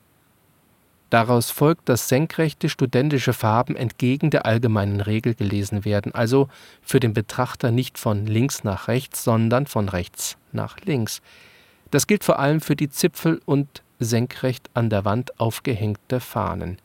Daraus 1.10 1.50
folgt, 1.50 1.88
dass 1.88 2.08
senkrechte 2.08 2.68
studentische 2.68 3.34
Farben 3.34 3.76
entgegen 3.76 4.30
der 4.30 4.46
allgemeinen 4.46 5.00
Regel 5.00 5.34
gelesen 5.34 5.84
werden, 5.84 6.12
also 6.12 6.48
für 6.82 6.98
den 6.98 7.14
Betrachter 7.14 7.70
nicht 7.70 7.98
von 7.98 8.26
links 8.26 8.64
nach 8.64 8.88
rechts, 8.88 9.22
sondern 9.22 9.66
von 9.66 9.88
rechts 9.88 10.36
nach 10.50 10.80
links. 10.80 11.22
Das 11.92 12.08
gilt 12.08 12.24
vor 12.24 12.40
allem 12.40 12.60
für 12.60 12.74
die 12.74 12.90
Zipfel 12.90 13.40
und 13.44 13.83
senkrecht 14.00 14.70
an 14.74 14.90
der 14.90 15.04
Wand 15.04 15.38
aufgehängte 15.40 16.20
Fahnen. 16.20 16.78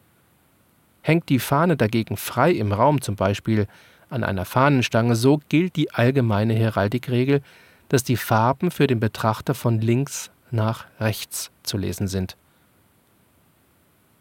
Hängt 1.02 1.30
die 1.30 1.40
Fahne 1.40 1.78
dagegen 1.78 2.18
frei 2.18 2.52
im 2.52 2.72
Raum, 2.72 3.02
zum 3.02 3.16
Beispiel 3.16 3.68
an 4.10 4.24
einer 4.24 4.46
Fahnenstange, 4.46 5.16
so 5.16 5.40
gilt 5.50 5.76
die 5.76 5.92
allgemeine 5.92 6.54
Heraldikregel, 6.54 7.42
dass 7.90 8.04
die 8.04 8.18
Farben 8.18 8.72
für 8.72 8.88
den 8.88 9.00
Betrachter 9.00 9.54
von 9.54 9.80
links 9.80 10.32
nach 10.52 10.86
rechts 11.00 11.52
zu 11.64 11.78
lesen 11.78 12.08
sind. 12.08 12.36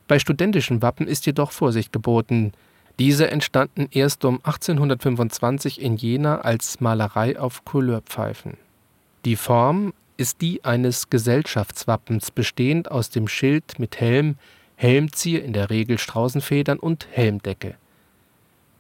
Bei 0.07 0.19
studentischen 0.19 0.81
Wappen 0.81 1.07
ist 1.07 1.27
jedoch 1.27 1.53
Vorsicht 1.53 1.93
geboten. 1.93 2.53
Diese 2.99 3.31
entstanden 3.31 3.89
erst 3.91 4.25
um 4.25 4.37
1825 4.37 5.81
in 5.81 5.97
Jena 5.97 6.41
als 6.41 6.81
Malerei 6.81 7.39
auf 7.39 7.65
Couleurpfeifen. 7.65 8.57
Die 9.25 9.37
Form 9.37 9.93
ist 10.19 10.43
die 10.43 10.65
eines 10.65 11.09
Gesellschaftswappens, 11.09 12.31
bestehend 12.33 12.91
aus 12.91 13.09
dem 13.09 13.29
Schild 13.29 13.79
mit 13.79 14.01
Helm, 14.01 14.37
Helmzier, 14.77 15.43
in 15.43 15.53
der 15.53 15.71
Regel 15.71 15.99
Straußenfedern 15.99 16.79
und 16.79 17.07
Helmdecke. 17.11 17.77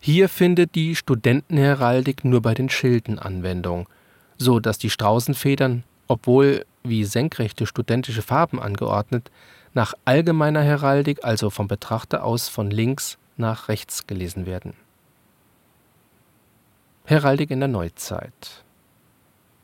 Hier 0.00 0.28
findet 0.28 0.74
die 0.74 0.94
Studentenheraldik 0.94 2.24
nur 2.24 2.42
bei 2.42 2.54
den 2.54 2.68
Schilden 2.68 3.18
Anwendung, 3.18 3.88
so 4.36 4.60
dass 4.60 4.78
die 4.78 4.90
Straußenfedern, 4.90 5.84
obwohl 6.08 6.66
wie 6.82 7.04
senkrechte 7.04 7.66
studentische 7.66 8.22
Farben 8.22 8.60
angeordnet, 8.60 9.30
nach 9.74 9.94
allgemeiner 10.04 10.62
Heraldik, 10.62 11.24
also 11.24 11.50
vom 11.50 11.68
Betrachter 11.68 12.24
aus 12.24 12.48
von 12.48 12.70
links 12.70 13.16
nach 13.36 13.68
rechts 13.68 14.06
gelesen 14.06 14.44
werden. 14.44 14.74
Heraldik 17.04 17.50
in 17.50 17.60
der 17.60 17.68
Neuzeit 17.68 18.64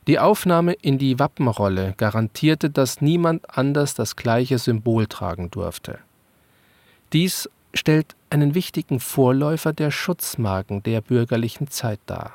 Die 0.07 0.19
Aufnahme 0.19 0.73
in 0.73 0.99
die 0.99 1.17
Wappenrolle 1.17 1.95
garantierte, 1.97 2.69
dass 2.69 3.01
niemand 3.01 3.57
anders 3.57 3.95
das 3.95 4.15
gleiche 4.15 4.59
Symbol 4.59 5.07
tragen 5.07 5.49
durfte. 5.49 5.97
Dies 7.11 7.49
stellt 7.73 8.15
einen 8.29 8.53
wichtigen 8.53 8.99
Vorläufer 8.99 9.73
der 9.73 9.89
Schutzmarken 9.89 10.83
der 10.83 11.01
bürgerlichen 11.01 11.69
Zeit 11.69 11.99
dar. 12.05 12.33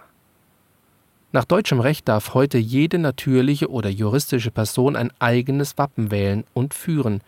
Nach 1.32 1.44
deutschem 1.44 1.78
Recht 1.78 2.08
darf 2.08 2.34
heute 2.34 2.58
jede 2.58 2.98
natürliche 2.98 3.70
oder 3.70 3.88
juristische 3.88 4.50
Person 4.50 4.96
ein 4.96 5.12
eigenes 5.20 5.78
Wappen 5.78 6.10
wählen 6.10 6.42
und 6.54 6.74
führen. 6.74 7.22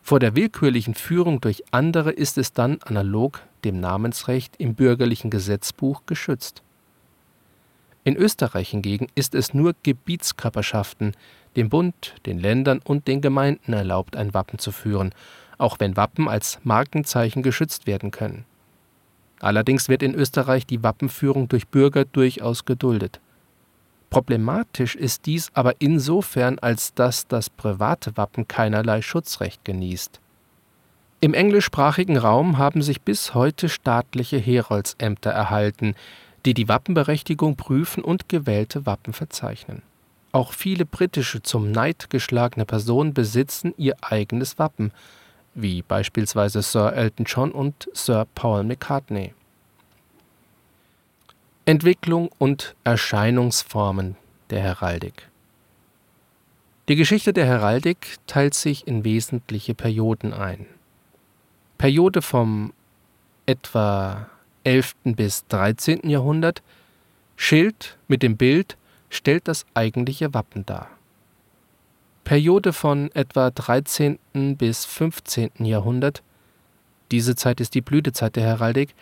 Vor 0.00 0.20
der 0.20 0.36
willkürlichen 0.36 0.94
Führung 0.94 1.40
durch 1.40 1.64
andere 1.72 2.12
ist 2.12 2.38
es 2.38 2.52
dann 2.52 2.78
analog 2.82 3.40
dem 3.64 3.80
Namensrecht 3.80 4.54
im 4.58 4.76
bürgerlichen 4.76 5.30
Gesetzbuch 5.30 6.02
geschützt. 6.06 6.62
In 8.04 8.16
Österreich 8.16 8.70
hingegen 8.70 9.06
ist 9.14 9.34
es 9.34 9.54
nur 9.54 9.74
Gebietskörperschaften, 9.82 11.12
dem 11.54 11.68
Bund, 11.68 12.14
den 12.26 12.38
Ländern 12.38 12.80
und 12.82 13.06
den 13.06 13.20
Gemeinden 13.20 13.72
erlaubt, 13.72 14.16
ein 14.16 14.34
Wappen 14.34 14.58
zu 14.58 14.72
führen, 14.72 15.14
auch 15.58 15.78
wenn 15.78 15.96
Wappen 15.96 16.28
als 16.28 16.58
Markenzeichen 16.64 17.42
geschützt 17.42 17.86
werden 17.86 18.10
können. 18.10 18.44
Allerdings 19.40 19.88
wird 19.88 20.02
in 20.02 20.14
Österreich 20.14 20.66
die 20.66 20.82
Wappenführung 20.82 21.48
durch 21.48 21.68
Bürger 21.68 22.04
durchaus 22.04 22.64
geduldet. 22.64 23.20
Problematisch 24.10 24.94
ist 24.94 25.26
dies 25.26 25.50
aber 25.54 25.74
insofern, 25.78 26.58
als 26.58 26.94
dass 26.94 27.28
das 27.28 27.50
private 27.50 28.16
Wappen 28.16 28.46
keinerlei 28.46 29.00
Schutzrecht 29.00 29.64
genießt. 29.64 30.20
Im 31.20 31.34
englischsprachigen 31.34 32.16
Raum 32.16 32.58
haben 32.58 32.82
sich 32.82 33.00
bis 33.02 33.32
heute 33.32 33.68
staatliche 33.68 34.38
Heroldsämter 34.38 35.30
erhalten, 35.30 35.94
die 36.44 36.54
die 36.54 36.68
Wappenberechtigung 36.68 37.56
prüfen 37.56 38.02
und 38.02 38.28
gewählte 38.28 38.86
Wappen 38.86 39.12
verzeichnen. 39.12 39.82
Auch 40.32 40.52
viele 40.52 40.86
britische 40.86 41.42
zum 41.42 41.70
Neid 41.70 42.08
geschlagene 42.08 42.64
Personen 42.64 43.12
besitzen 43.12 43.74
ihr 43.76 43.96
eigenes 44.00 44.58
Wappen, 44.58 44.92
wie 45.54 45.82
beispielsweise 45.82 46.62
Sir 46.62 46.94
Elton 46.94 47.26
John 47.26 47.52
und 47.52 47.88
Sir 47.92 48.26
Paul 48.34 48.64
McCartney. 48.64 49.34
Entwicklung 51.66 52.30
und 52.38 52.74
Erscheinungsformen 52.82 54.16
der 54.50 54.60
Heraldik 54.60 55.28
Die 56.88 56.96
Geschichte 56.96 57.32
der 57.32 57.46
Heraldik 57.46 58.16
teilt 58.26 58.54
sich 58.54 58.86
in 58.88 59.04
wesentliche 59.04 59.74
Perioden 59.74 60.32
ein. 60.32 60.66
Periode 61.78 62.22
vom 62.22 62.72
etwa 63.46 64.28
11. 64.64 64.94
bis 65.04 65.46
13. 65.48 66.08
Jahrhundert 66.08 66.62
Schild 67.36 67.98
mit 68.08 68.22
dem 68.22 68.36
Bild 68.36 68.76
stellt 69.10 69.48
das 69.48 69.66
eigentliche 69.74 70.32
Wappen 70.34 70.64
dar. 70.64 70.88
Periode 72.24 72.72
von 72.72 73.10
etwa 73.14 73.50
13. 73.50 74.18
bis 74.56 74.84
15. 74.84 75.50
Jahrhundert, 75.64 76.22
diese 77.10 77.34
Zeit 77.34 77.60
ist 77.60 77.74
die 77.74 77.80
Blütezeit 77.80 78.36
der 78.36 78.44
Heraldik, 78.44 78.94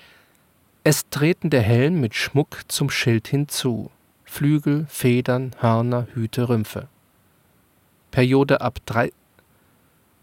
es 0.83 1.09
treten 1.11 1.51
der 1.51 1.63
Helm 1.63 2.01
mit 2.01 2.15
Schmuck 2.15 2.63
zum 2.69 2.89
Schild 2.89 3.29
hinzu, 3.29 3.91
Flügel, 4.25 4.87
Federn, 4.89 5.55
Hörner, 5.59 6.07
Hüte, 6.15 6.49
Rümpfe. 6.49 6.89
Periode 8.11 8.63
ab, 8.63 8.79
drei, 8.87 9.13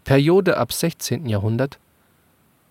Periode 0.02 0.56
ab 0.56 0.72
16. 0.72 1.26
Jahrhundert 1.26 1.78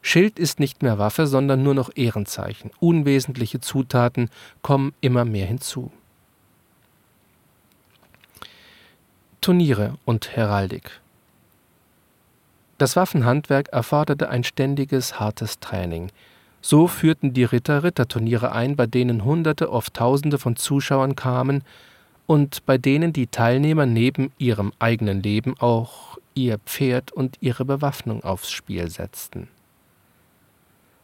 Schild 0.02 0.40
ist 0.40 0.60
nicht 0.60 0.84
mehr 0.84 0.98
Waffe, 0.98 1.28
sondern 1.28 1.64
nur 1.64 1.74
noch 1.74 1.90
Ehrenzeichen. 1.96 2.72
Unwesentliche 2.80 3.60
Zutaten 3.60 4.30
kommen 4.62 4.94
immer 5.02 5.26
mehr 5.26 5.46
hinzu. 5.46 5.92
Turniere 9.42 9.96
und 10.06 10.36
Heraldik 10.36 11.00
Das 12.78 12.96
Waffenhandwerk 12.96 13.70
erforderte 13.70 14.30
ein 14.30 14.44
ständiges, 14.44 15.20
hartes 15.20 15.60
Training. 15.60 16.12
So 16.62 16.88
führten 16.88 17.34
die 17.34 17.46
Ritter 17.46 17.84
Ritterturniere 17.84 18.52
ein, 18.52 18.76
bei 18.76 18.88
denen 18.88 19.24
Hunderte, 19.24 19.72
oft 19.72 19.94
Tausende 19.94 20.38
von 20.38 20.56
Zuschauern 20.58 21.16
kamen 21.16 21.64
und 22.26 22.66
bei 22.66 22.78
denen 22.78 23.14
die 23.14 23.28
Teilnehmer 23.28 23.86
neben 23.86 24.32
ihrem 24.38 24.74
eigenen 24.80 25.24
Leben 25.24 25.56
auch 25.60 26.18
ihr 26.34 26.60
Pferd 26.60 27.12
und 27.12 27.38
ihre 27.40 27.64
Bewaffnung 27.64 28.24
aufs 28.24 28.52
Spiel 28.52 28.90
setzten. 28.90 29.48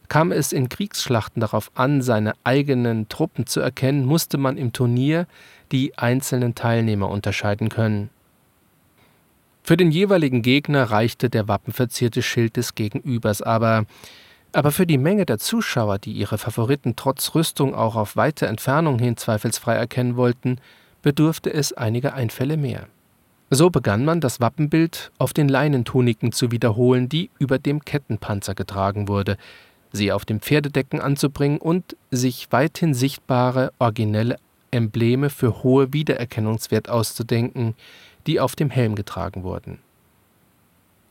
Kam 0.08 0.32
es 0.32 0.52
in 0.52 0.68
Kriegsschlachten 0.68 1.40
darauf 1.40 1.70
an, 1.74 2.02
seine 2.02 2.34
eigenen 2.44 3.08
Truppen 3.08 3.46
zu 3.46 3.60
erkennen, 3.60 4.04
musste 4.04 4.38
man 4.38 4.58
im 4.58 4.72
Turnier 4.72 5.26
die 5.72 5.96
einzelnen 5.98 6.54
Teilnehmer 6.54 7.08
unterscheiden 7.08 7.68
können. 7.68 8.10
Für 9.62 9.78
den 9.78 9.90
jeweiligen 9.90 10.42
Gegner 10.42 10.90
reichte 10.90 11.30
der 11.30 11.48
wappenverzierte 11.48 12.20
Schild 12.20 12.56
des 12.58 12.74
Gegenübers, 12.74 13.40
aber, 13.40 13.86
aber 14.52 14.72
für 14.72 14.86
die 14.86 14.98
Menge 14.98 15.24
der 15.24 15.38
Zuschauer, 15.38 15.98
die 15.98 16.12
ihre 16.12 16.36
Favoriten 16.36 16.96
trotz 16.96 17.34
Rüstung 17.34 17.74
auch 17.74 17.96
auf 17.96 18.14
weite 18.14 18.46
Entfernung 18.46 18.98
hin 18.98 19.16
zweifelsfrei 19.16 19.74
erkennen 19.74 20.16
wollten, 20.16 20.58
bedurfte 21.00 21.52
es 21.52 21.72
einiger 21.72 22.12
Einfälle 22.12 22.58
mehr. 22.58 22.88
So 23.50 23.70
begann 23.70 24.04
man, 24.04 24.20
das 24.20 24.40
Wappenbild 24.40 25.12
auf 25.16 25.32
den 25.32 25.48
Leinentuniken 25.48 26.32
zu 26.32 26.50
wiederholen, 26.50 27.08
die 27.08 27.30
über 27.38 27.58
dem 27.58 27.84
Kettenpanzer 27.84 28.54
getragen 28.54 29.08
wurde, 29.08 29.38
sie 29.94 30.12
auf 30.12 30.24
dem 30.24 30.40
Pferdedecken 30.40 31.00
anzubringen 31.00 31.58
und 31.58 31.96
sich 32.10 32.48
weithin 32.50 32.94
sichtbare, 32.94 33.72
originelle 33.78 34.36
Embleme 34.70 35.30
für 35.30 35.62
hohe 35.62 35.92
Wiedererkennungswert 35.92 36.88
auszudenken, 36.88 37.74
die 38.26 38.40
auf 38.40 38.56
dem 38.56 38.70
Helm 38.70 38.96
getragen 38.96 39.44
wurden. 39.44 39.78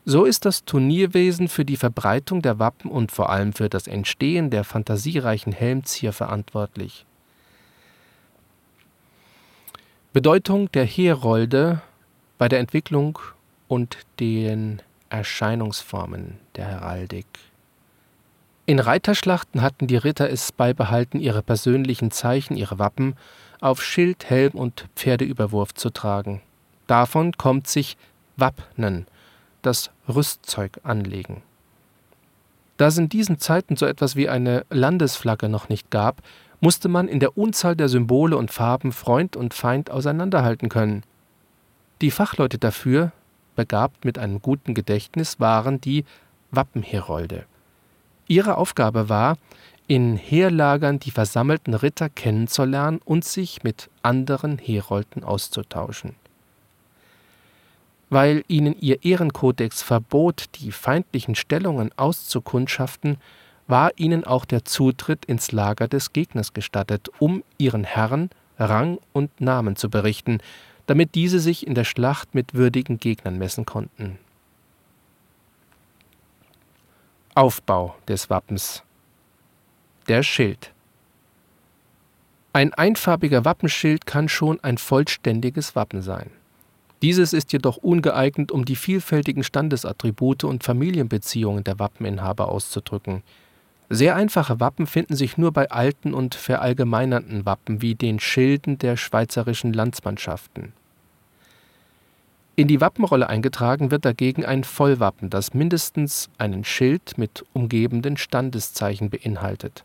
So 0.04 0.26
ist 0.26 0.44
das 0.44 0.66
Turnierwesen 0.66 1.48
für 1.48 1.64
die 1.64 1.78
Verbreitung 1.78 2.42
der 2.42 2.58
Wappen 2.58 2.90
und 2.90 3.10
vor 3.10 3.30
allem 3.30 3.54
für 3.54 3.70
das 3.70 3.86
Entstehen 3.86 4.50
der 4.50 4.64
fantasiereichen 4.64 5.52
Helmzier 5.54 6.12
verantwortlich. 6.12 7.06
Bedeutung 10.12 10.70
der 10.72 10.84
Herolde 10.84 11.80
bei 12.36 12.48
der 12.48 12.58
Entwicklung 12.58 13.18
und 13.66 13.96
den 14.20 14.82
Erscheinungsformen 15.08 16.38
der 16.54 16.66
Heraldik. 16.66 17.26
In 18.66 18.78
Reiterschlachten 18.78 19.60
hatten 19.60 19.86
die 19.86 19.96
Ritter 19.96 20.30
es 20.30 20.50
beibehalten, 20.50 21.20
ihre 21.20 21.42
persönlichen 21.42 22.10
Zeichen, 22.10 22.56
ihre 22.56 22.78
Wappen, 22.78 23.14
auf 23.60 23.82
Schild, 23.82 24.30
Helm 24.30 24.52
und 24.52 24.86
Pferdeüberwurf 24.96 25.74
zu 25.74 25.90
tragen. 25.90 26.40
Davon 26.86 27.32
kommt 27.32 27.66
sich 27.66 27.98
Wappnen, 28.36 29.06
das 29.60 29.90
Rüstzeug 30.08 30.80
anlegen. 30.82 31.42
Da 32.78 32.86
es 32.86 32.96
in 32.96 33.10
diesen 33.10 33.38
Zeiten 33.38 33.76
so 33.76 33.84
etwas 33.84 34.16
wie 34.16 34.30
eine 34.30 34.64
Landesflagge 34.70 35.50
noch 35.50 35.68
nicht 35.68 35.90
gab, 35.90 36.22
musste 36.60 36.88
man 36.88 37.06
in 37.06 37.20
der 37.20 37.36
Unzahl 37.36 37.76
der 37.76 37.90
Symbole 37.90 38.36
und 38.36 38.50
Farben 38.50 38.92
Freund 38.92 39.36
und 39.36 39.52
Feind 39.52 39.90
auseinanderhalten 39.90 40.70
können. 40.70 41.02
Die 42.00 42.10
Fachleute 42.10 42.56
dafür, 42.56 43.12
begabt 43.56 44.06
mit 44.06 44.18
einem 44.18 44.40
guten 44.40 44.72
Gedächtnis, 44.74 45.38
waren 45.38 45.82
die 45.82 46.06
Wappenherolde. 46.50 47.44
Ihre 48.26 48.56
Aufgabe 48.56 49.08
war, 49.08 49.36
in 49.86 50.16
Heerlagern 50.16 50.98
die 50.98 51.10
versammelten 51.10 51.74
Ritter 51.74 52.08
kennenzulernen 52.08 53.00
und 53.04 53.24
sich 53.24 53.62
mit 53.62 53.90
anderen 54.02 54.58
Herolden 54.58 55.24
auszutauschen. 55.24 56.14
Weil 58.08 58.44
ihnen 58.48 58.76
ihr 58.80 59.04
Ehrenkodex 59.04 59.82
verbot, 59.82 60.46
die 60.56 60.72
feindlichen 60.72 61.34
Stellungen 61.34 61.90
auszukundschaften, 61.96 63.18
war 63.66 63.92
ihnen 63.96 64.24
auch 64.24 64.44
der 64.44 64.64
Zutritt 64.64 65.24
ins 65.24 65.52
Lager 65.52 65.88
des 65.88 66.12
Gegners 66.12 66.52
gestattet, 66.52 67.10
um 67.18 67.42
ihren 67.58 67.84
Herren 67.84 68.30
Rang 68.58 68.98
und 69.12 69.40
Namen 69.40 69.76
zu 69.76 69.90
berichten, 69.90 70.38
damit 70.86 71.14
diese 71.14 71.40
sich 71.40 71.66
in 71.66 71.74
der 71.74 71.84
Schlacht 71.84 72.34
mit 72.34 72.54
würdigen 72.54 72.98
Gegnern 72.98 73.38
messen 73.38 73.64
konnten. 73.64 74.18
Aufbau 77.36 77.96
des 78.06 78.30
Wappens 78.30 78.84
Der 80.06 80.22
Schild 80.22 80.70
Ein 82.52 82.72
einfarbiger 82.74 83.44
Wappenschild 83.44 84.06
kann 84.06 84.28
schon 84.28 84.62
ein 84.62 84.78
vollständiges 84.78 85.74
Wappen 85.74 86.00
sein. 86.00 86.30
Dieses 87.02 87.32
ist 87.32 87.52
jedoch 87.52 87.78
ungeeignet, 87.78 88.52
um 88.52 88.64
die 88.64 88.76
vielfältigen 88.76 89.42
Standesattribute 89.42 90.44
und 90.44 90.62
Familienbeziehungen 90.62 91.64
der 91.64 91.80
Wappeninhaber 91.80 92.48
auszudrücken. 92.48 93.24
Sehr 93.90 94.14
einfache 94.14 94.60
Wappen 94.60 94.86
finden 94.86 95.16
sich 95.16 95.36
nur 95.36 95.50
bei 95.50 95.72
alten 95.72 96.14
und 96.14 96.36
verallgemeinernden 96.36 97.44
Wappen 97.44 97.82
wie 97.82 97.96
den 97.96 98.20
Schilden 98.20 98.78
der 98.78 98.96
schweizerischen 98.96 99.72
Landsmannschaften 99.72 100.72
in 102.56 102.68
die 102.68 102.80
Wappenrolle 102.80 103.28
eingetragen 103.28 103.90
wird 103.90 104.04
dagegen 104.04 104.44
ein 104.44 104.64
Vollwappen, 104.64 105.30
das 105.30 105.54
mindestens 105.54 106.30
einen 106.38 106.64
Schild 106.64 107.18
mit 107.18 107.44
umgebenden 107.52 108.16
Standeszeichen 108.16 109.10
beinhaltet. 109.10 109.84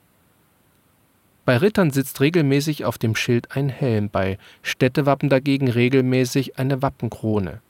Bei 1.46 1.58
Rittern 1.58 1.90
sitzt 1.90 2.22
regelmäßig 2.22 2.86
auf 2.86 3.00
dem 3.00 3.16
Schild 3.16 3.56
ein 3.56 3.70
Helm, 3.70 4.10
bei 4.10 4.38
Städtewappen 4.62 5.30
dagegen 5.30 5.68
regelmäßig 5.68 6.60
eine 6.60 6.84
Wappenkrone. 6.84 7.62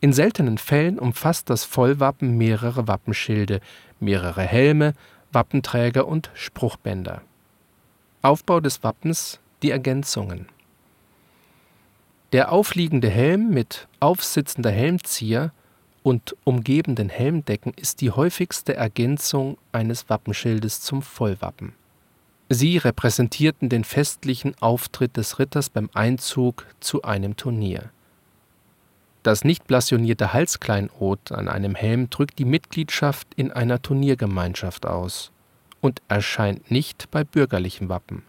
In 0.00 0.12
seltenen 0.12 0.58
Fällen 0.58 1.00
umfasst 1.00 1.50
das 1.50 1.64
Vollwappen 1.64 2.38
mehrere 2.38 2.86
Wappenschilde, 2.86 3.60
mehrere 3.98 4.42
Helme, 4.42 4.94
Wappenträger 5.32 6.06
und 6.06 6.30
Spruchbänder. 6.34 7.22
Aufbau 8.22 8.60
des 8.60 8.84
Wappens, 8.84 9.40
die 9.62 9.72
Ergänzungen 9.72 10.46
der 12.32 12.52
aufliegende 12.52 13.08
Helm 13.08 13.50
mit 13.50 13.88
aufsitzender 14.00 14.70
Helmzier 14.70 15.52
und 16.02 16.36
umgebenden 16.44 17.08
Helmdecken 17.08 17.72
ist 17.74 18.00
die 18.00 18.10
häufigste 18.10 18.74
Ergänzung 18.74 19.58
eines 19.72 20.08
Wappenschildes 20.08 20.80
zum 20.80 21.02
Vollwappen. 21.02 21.72
Sie 22.50 22.78
repräsentierten 22.78 23.68
den 23.68 23.84
festlichen 23.84 24.54
Auftritt 24.60 25.16
des 25.16 25.38
Ritters 25.38 25.68
beim 25.68 25.90
Einzug 25.92 26.66
zu 26.80 27.02
einem 27.02 27.36
Turnier. 27.36 27.90
Das 29.22 29.44
nicht 29.44 29.66
blasionierte 29.66 30.32
Halskleinod 30.32 31.32
an 31.32 31.48
einem 31.48 31.74
Helm 31.74 32.08
drückt 32.08 32.38
die 32.38 32.46
Mitgliedschaft 32.46 33.28
in 33.36 33.52
einer 33.52 33.82
Turniergemeinschaft 33.82 34.86
aus 34.86 35.32
und 35.80 36.00
erscheint 36.08 36.70
nicht 36.70 37.10
bei 37.10 37.24
bürgerlichen 37.24 37.88
Wappen. 37.88 38.22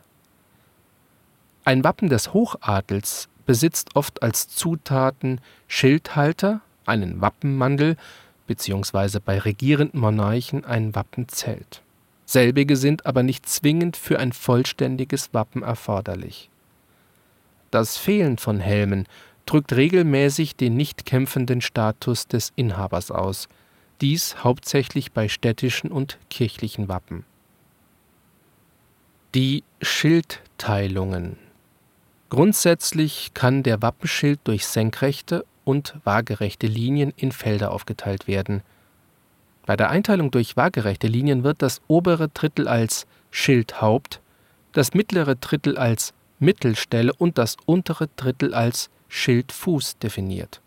Ein 1.64 1.84
Wappen 1.84 2.10
des 2.10 2.34
Hochadels 2.34 3.30
besitzt 3.50 3.96
oft 3.96 4.22
als 4.22 4.48
Zutaten 4.48 5.42
Schildhalter, 5.68 6.62
einen 6.86 7.20
Wappenmandel 7.20 7.98
bzw. 8.46 9.18
bei 9.26 9.40
regierenden 9.40 10.00
Monarchen 10.00 10.66
ein 10.66 10.94
Wappenzelt. 10.94 11.82
Selbige 12.28 12.76
sind 12.76 13.08
aber 13.08 13.24
nicht 13.24 13.50
zwingend 13.50 13.98
für 13.98 14.20
ein 14.20 14.34
vollständiges 14.34 15.34
Wappen 15.34 15.64
erforderlich. 15.64 16.52
Das 17.72 17.98
Fehlen 17.98 18.38
von 18.38 18.60
Helmen 18.60 19.08
drückt 19.48 19.74
regelmäßig 19.74 20.56
den 20.56 20.78
nicht 20.78 21.08
kämpfenden 21.08 21.62
Status 21.62 22.28
des 22.28 22.54
Inhabers 22.56 23.10
aus, 23.10 23.48
dies 24.00 24.44
hauptsächlich 24.44 25.12
bei 25.12 25.28
städtischen 25.28 25.92
und 25.92 26.20
kirchlichen 26.30 26.88
Wappen. 26.88 27.26
Die 29.34 29.64
Schildteilungen 29.82 31.49
Grundsätzlich 32.30 33.32
kann 33.34 33.64
der 33.64 33.82
Wappenschild 33.82 34.40
durch 34.44 34.68
senkrechte 34.68 35.46
und 35.64 35.96
waagerechte 36.04 36.68
Linien 36.68 37.12
in 37.16 37.32
Felder 37.32 37.72
aufgeteilt 37.72 38.28
werden. 38.28 38.62
Bei 39.66 39.76
der 39.76 39.90
Einteilung 39.90 40.32
durch 40.32 40.56
waagerechte 40.56 41.08
Linien 41.08 41.44
wird 41.44 41.62
das 41.62 41.82
obere 41.88 42.30
Drittel 42.30 42.68
als 42.68 43.08
Schildhaupt, 43.32 44.22
das 44.74 44.94
mittlere 44.94 45.36
Drittel 45.36 45.78
als 45.78 46.14
Mittelstelle 46.40 47.14
und 47.14 47.38
das 47.38 47.58
untere 47.66 48.08
Drittel 48.16 48.54
als 48.54 48.90
Schildfuß 49.10 49.98
definiert. 49.98 50.62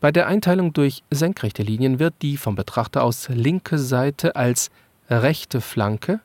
Bei 0.00 0.10
der 0.10 0.26
Einteilung 0.26 0.72
durch 0.72 1.02
senkrechte 1.10 1.62
Linien 1.62 1.98
wird 1.98 2.14
die 2.22 2.38
vom 2.38 2.54
Betrachter 2.54 3.04
aus 3.04 3.28
linke 3.28 3.78
Seite 3.78 4.34
als 4.34 4.70
rechte 5.10 5.60
Flanke, 5.60 6.20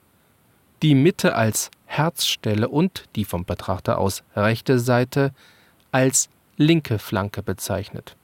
die 0.82 0.96
Mitte 0.96 1.36
als 1.36 1.72
Herzstelle 1.98 2.70
und 2.70 3.06
die 3.16 3.26
vom 3.26 3.46
Betrachter 3.46 3.98
aus 3.98 4.24
rechte 4.36 4.80
Seite 4.80 5.32
als 5.92 6.30
linke 6.58 7.00
Flanke 7.00 7.42
bezeichnet. 7.42 8.16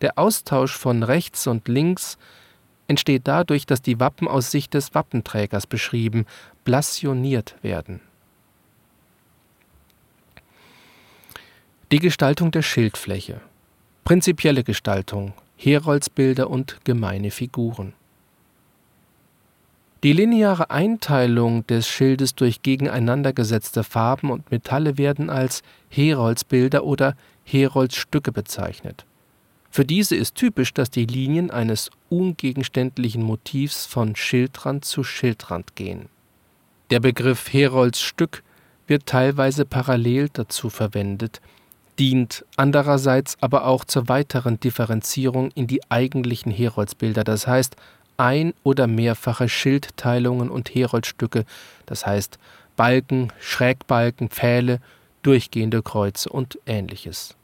Der 0.00 0.18
Austausch 0.18 0.76
von 0.76 1.02
rechts 1.02 1.46
und 1.46 1.68
links 1.68 2.18
entsteht 2.86 3.28
dadurch, 3.28 3.66
dass 3.66 3.82
die 3.82 4.00
Wappen 4.00 4.28
aus 4.28 4.50
Sicht 4.50 4.74
des 4.74 4.94
Wappenträgers 4.94 5.66
beschrieben, 5.66 6.26
blasioniert 6.64 7.56
werden. 7.62 8.00
Die 11.90 11.98
Gestaltung 12.00 12.50
der 12.50 12.62
Schildfläche. 12.62 13.40
Prinzipielle 14.04 14.64
Gestaltung, 14.64 15.34
Heroldsbilder 15.56 16.50
und 16.50 16.78
gemeine 16.84 17.30
Figuren. 17.30 17.94
Die 20.04 20.12
lineare 20.12 20.70
Einteilung 20.70 21.66
des 21.66 21.88
Schildes 21.88 22.36
durch 22.36 22.62
gegeneinander 22.62 23.32
gesetzte 23.32 23.82
Farben 23.82 24.30
und 24.30 24.48
Metalle 24.52 24.96
werden 24.96 25.28
als 25.28 25.62
Heroldsbilder 25.88 26.84
oder 26.84 27.16
Heroldsstücke 27.42 28.30
bezeichnet. 28.30 29.04
Für 29.70 29.84
diese 29.84 30.14
ist 30.14 30.36
typisch, 30.36 30.72
dass 30.72 30.90
die 30.90 31.04
Linien 31.04 31.50
eines 31.50 31.90
ungegenständlichen 32.10 33.24
Motivs 33.24 33.86
von 33.86 34.14
Schildrand 34.14 34.84
zu 34.84 35.02
Schildrand 35.02 35.74
gehen. 35.74 36.08
Der 36.90 37.00
Begriff 37.00 37.52
Heroldsstück 37.52 38.44
wird 38.86 39.06
teilweise 39.06 39.64
parallel 39.64 40.28
dazu 40.32 40.70
verwendet, 40.70 41.40
dient 41.98 42.44
andererseits 42.56 43.36
aber 43.40 43.66
auch 43.66 43.84
zur 43.84 44.08
weiteren 44.08 44.60
Differenzierung 44.60 45.50
in 45.56 45.66
die 45.66 45.80
eigentlichen 45.90 46.52
Heroldsbilder, 46.52 47.24
das 47.24 47.48
heißt 47.48 47.74
ein- 48.18 48.52
oder 48.64 48.86
mehrfache 48.86 49.48
Schildteilungen 49.48 50.50
und 50.50 50.74
Heroldstücke, 50.74 51.46
das 51.86 52.04
heißt 52.06 52.38
Balken, 52.76 53.32
Schrägbalken, 53.40 54.28
Pfähle, 54.28 54.80
durchgehende 55.22 55.82
Kreuze 55.82 56.28
und 56.28 56.58
ähnliches. 56.66 57.34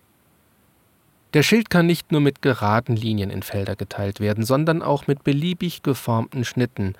Der 1.32 1.42
Schild 1.42 1.70
kann 1.70 1.86
nicht 1.86 2.12
nur 2.12 2.20
mit 2.20 2.42
geraden 2.42 2.94
Linien 2.94 3.30
in 3.30 3.42
Felder 3.42 3.74
geteilt 3.74 4.20
werden, 4.20 4.44
sondern 4.44 4.82
auch 4.82 5.08
mit 5.08 5.24
beliebig 5.24 5.82
geformten 5.82 6.44
Schnitten, 6.44 6.94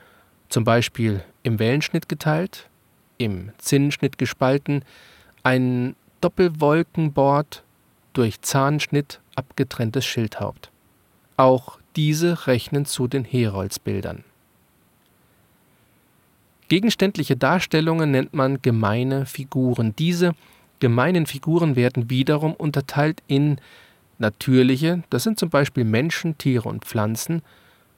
zum 0.49 0.65
Beispiel 0.65 1.23
im 1.45 1.59
Wellenschnitt 1.59 2.09
geteilt, 2.09 2.69
im 3.17 3.53
Zinnenschnitt 3.59 4.19
gespalten, 4.19 4.85
ein 5.45 5.95
Doppelwolkenbord 6.21 7.63
durch 8.13 8.41
Zahnschnitt 8.41 9.21
abgetrenntes 9.37 10.05
Schildhaupt. 10.05 10.71
Auch 11.37 11.79
diese 11.96 12.46
rechnen 12.46 12.87
zu 12.87 13.07
den 13.09 13.24
Heroldsbildern. 13.24 14.24
Gegenständliche 16.68 17.37
Darstellungen 17.37 18.11
nennt 18.11 18.33
man 18.35 18.62
gemeine 18.62 19.26
Figuren. 19.26 19.94
Diese 19.96 20.33
gemeinen 20.80 21.26
Figuren 21.26 21.76
werden 21.76 22.11
wiederum 22.11 22.54
unterteilt 22.54 23.22
in 23.26 23.59
natürliche, 24.18 25.02
das 25.11 25.24
sind 25.24 25.38
zum 25.38 25.50
Beispiel 25.50 25.85
Menschen, 25.85 26.38
Tiere 26.38 26.68
und 26.68 26.85
Pflanzen, 26.85 27.42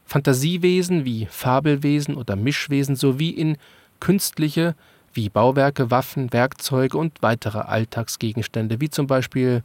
Fantasiewesen 0.04 1.04
wie 1.04 1.26
Fabelwesen 1.26 2.14
oder 2.14 2.36
Mischwesen 2.36 2.96
sowie 2.96 3.30
in 3.30 3.56
künstliche 4.00 4.74
wie 5.12 5.28
Bauwerke, 5.28 5.90
Waffen, 5.90 6.32
Werkzeuge 6.32 6.96
und 6.98 7.22
weitere 7.22 7.58
Alltagsgegenstände, 7.58 8.80
wie 8.80 8.90
zum 8.90 9.06
Beispiel 9.06 9.62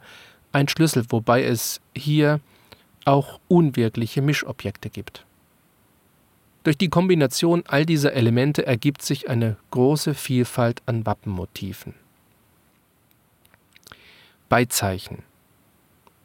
ein 0.52 0.68
Schlüssel, 0.68 1.04
wobei 1.10 1.44
es 1.44 1.80
hier 1.94 2.40
auch 3.04 3.40
unwirkliche 3.48 4.22
Mischobjekte 4.22 4.90
gibt. 4.90 5.24
Durch 6.64 6.78
die 6.78 6.88
Kombination 6.88 7.64
all 7.66 7.84
dieser 7.84 8.12
Elemente 8.12 8.66
ergibt 8.66 9.02
sich 9.02 9.28
eine 9.28 9.56
große 9.70 10.14
Vielfalt 10.14 10.82
an 10.86 11.04
Wappenmotiven. 11.04 11.94
Beizeichen 14.48 15.24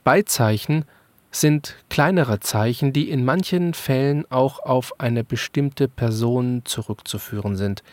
Beizeichen 0.03 0.85
sind 1.31 1.75
kleinere 1.89 2.39
Zeichen, 2.39 2.93
die 2.93 3.09
in 3.09 3.25
manchen 3.25 3.73
Fällen 3.73 4.25
auch 4.31 4.59
auf 4.59 5.01
eine 5.01 5.25
bestimmte 5.25 5.89
Person 5.89 6.61
zurückzuführen 6.63 7.57
sind. 7.57 7.83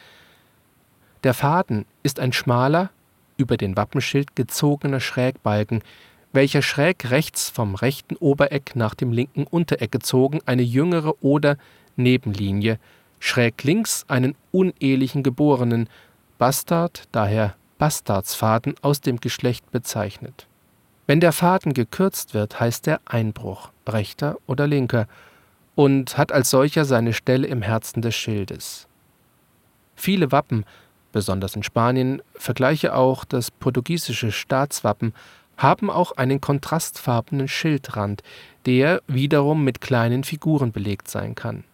Der 1.25 1.35
Faden 1.35 1.87
ist 2.05 2.21
ein 2.21 2.33
schmaler, 2.33 2.91
über 3.37 3.57
den 3.57 3.77
Wappenschild 3.77 4.37
gezogener 4.37 5.01
Schrägbalken, 5.01 5.83
welcher 6.35 6.63
schräg 6.63 7.11
rechts 7.11 7.49
vom 7.49 7.77
rechten 7.77 8.17
Obereck 8.17 8.75
nach 8.75 8.95
dem 8.95 9.13
linken 9.13 9.45
Untereck 9.45 9.93
gezogen 9.93 10.41
eine 10.47 10.63
jüngere 10.63 11.23
oder 11.23 11.57
Nebenlinie, 11.97 12.79
schräg 13.21 13.63
links 13.63 14.05
einen 14.09 14.35
unehelichen 14.51 15.23
Geborenen, 15.23 15.89
Bastard, 16.39 17.05
daher 17.13 17.55
Bastardsfaden 17.79 18.75
aus 18.83 19.01
dem 19.01 19.21
Geschlecht 19.21 19.71
bezeichnet. 19.71 20.49
Wenn 21.07 21.21
der 21.21 21.33
Faden 21.33 21.73
gekürzt 21.73 22.35
wird, 22.35 22.59
heißt 22.59 22.89
er 22.89 23.01
Einbruch, 23.05 23.71
rechter 23.89 24.37
oder 24.47 24.67
linker, 24.67 25.07
und 25.77 26.19
hat 26.19 26.33
als 26.33 26.51
solcher 26.51 26.85
seine 26.85 27.13
Stelle 27.13 27.47
im 27.47 27.63
Herzen 27.63 28.03
des 28.03 28.15
Schildes. 28.15 28.89
Viele 29.95 30.33
Wappen, 30.33 30.65
besonders 31.13 31.55
in 31.55 31.63
Spanien, 31.63 32.23
vergleiche 32.35 32.95
auch 32.95 33.25
das 33.25 33.51
portugiesische 33.51 34.33
Staatswappen, 34.33 35.15
haben 35.57 35.91
auch 35.91 36.13
einen 36.13 36.41
kontrastfarbenen 36.41 37.49
Schildrand, 37.49 38.23
der 38.67 39.03
wiederum 39.07 39.65
mit 39.65 39.81
kleinen 39.81 40.25
Figuren 40.25 40.73
belegt 40.73 41.09
sein 41.09 41.35
kann. 41.35 41.65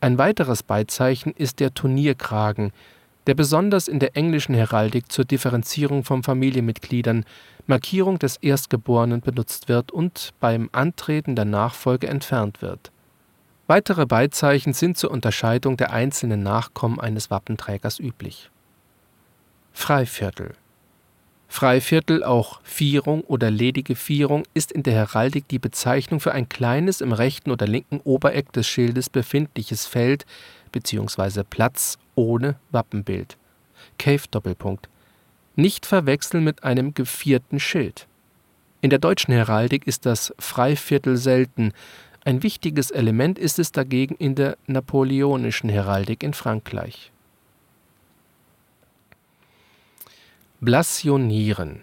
Ein 0.00 0.18
weiteres 0.18 0.62
Beizeichen 0.62 1.32
ist 1.32 1.60
der 1.60 1.74
Turnierkragen, 1.74 2.72
der 3.26 3.34
besonders 3.34 3.86
in 3.86 4.00
der 4.00 4.16
englischen 4.16 4.54
Heraldik 4.54 5.12
zur 5.12 5.24
Differenzierung 5.24 6.02
von 6.02 6.22
Familienmitgliedern, 6.24 7.24
Markierung 7.66 8.18
des 8.18 8.36
Erstgeborenen 8.38 9.20
benutzt 9.20 9.68
wird 9.68 9.92
und 9.92 10.30
beim 10.40 10.68
Antreten 10.72 11.36
der 11.36 11.44
Nachfolge 11.44 12.08
entfernt 12.08 12.62
wird. 12.62 12.90
Weitere 13.68 14.06
Beizeichen 14.06 14.72
sind 14.72 14.98
zur 14.98 15.12
Unterscheidung 15.12 15.76
der 15.76 15.92
einzelnen 15.92 16.42
Nachkommen 16.42 16.98
eines 16.98 17.30
Wappenträgers 17.30 18.00
üblich. 18.00 18.50
Freiviertel 19.72 20.54
Freiviertel, 21.52 22.24
auch 22.24 22.62
Vierung 22.64 23.20
oder 23.24 23.50
ledige 23.50 23.94
Vierung, 23.94 24.44
ist 24.54 24.72
in 24.72 24.82
der 24.84 24.94
Heraldik 24.94 25.46
die 25.48 25.58
Bezeichnung 25.58 26.18
für 26.18 26.32
ein 26.32 26.48
kleines 26.48 27.02
im 27.02 27.12
rechten 27.12 27.50
oder 27.50 27.66
linken 27.66 28.00
Obereck 28.04 28.52
des 28.52 28.66
Schildes 28.66 29.10
befindliches 29.10 29.84
Feld 29.84 30.24
bzw. 30.72 31.42
Platz 31.48 31.98
ohne 32.14 32.56
Wappenbild. 32.70 33.36
Cave 33.98 34.22
Doppelpunkt. 34.30 34.88
Nicht 35.54 35.84
verwechseln 35.84 36.42
mit 36.42 36.64
einem 36.64 36.94
gevierten 36.94 37.60
Schild. 37.60 38.06
In 38.80 38.88
der 38.88 38.98
deutschen 38.98 39.34
Heraldik 39.34 39.86
ist 39.86 40.06
das 40.06 40.34
Freiviertel 40.38 41.18
selten. 41.18 41.74
Ein 42.24 42.42
wichtiges 42.42 42.90
Element 42.90 43.38
ist 43.38 43.58
es 43.58 43.72
dagegen 43.72 44.14
in 44.14 44.34
der 44.34 44.56
napoleonischen 44.66 45.68
Heraldik 45.68 46.22
in 46.22 46.32
Frankreich. 46.32 47.11
Blasionieren 50.64 51.80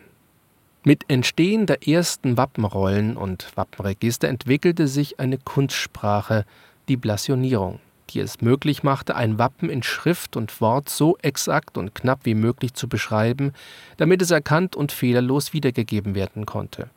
Mit 0.86 1.04
Entstehen 1.10 1.66
der 1.66 1.86
ersten 1.86 2.38
Wappenrollen 2.38 3.18
und 3.18 3.52
Wappenregister 3.56 4.30
entwickelte 4.30 4.88
sich 4.88 5.20
eine 5.20 5.38
Kunstsprache, 5.38 6.46
die 6.88 6.96
Blasionierung 6.96 7.82
die 8.12 8.22
es 8.22 8.40
möglich 8.40 8.82
machte, 8.82 9.18
ein 9.18 9.38
Wappen 9.38 9.70
in 9.70 9.84
Schrift 9.84 10.38
und 10.38 10.62
Wort 10.62 10.88
so 10.88 11.18
exakt 11.22 11.78
und 11.78 11.94
knapp 11.94 12.22
wie 12.24 12.36
möglich 12.36 12.74
zu 12.74 12.88
beschreiben, 12.88 13.52
damit 13.98 14.22
es 14.22 14.32
erkannt 14.32 14.78
und 14.78 14.94
fehlerlos 14.94 15.52
wiedergegeben 15.52 16.16
werden 16.16 16.46
konnte. 16.46 16.90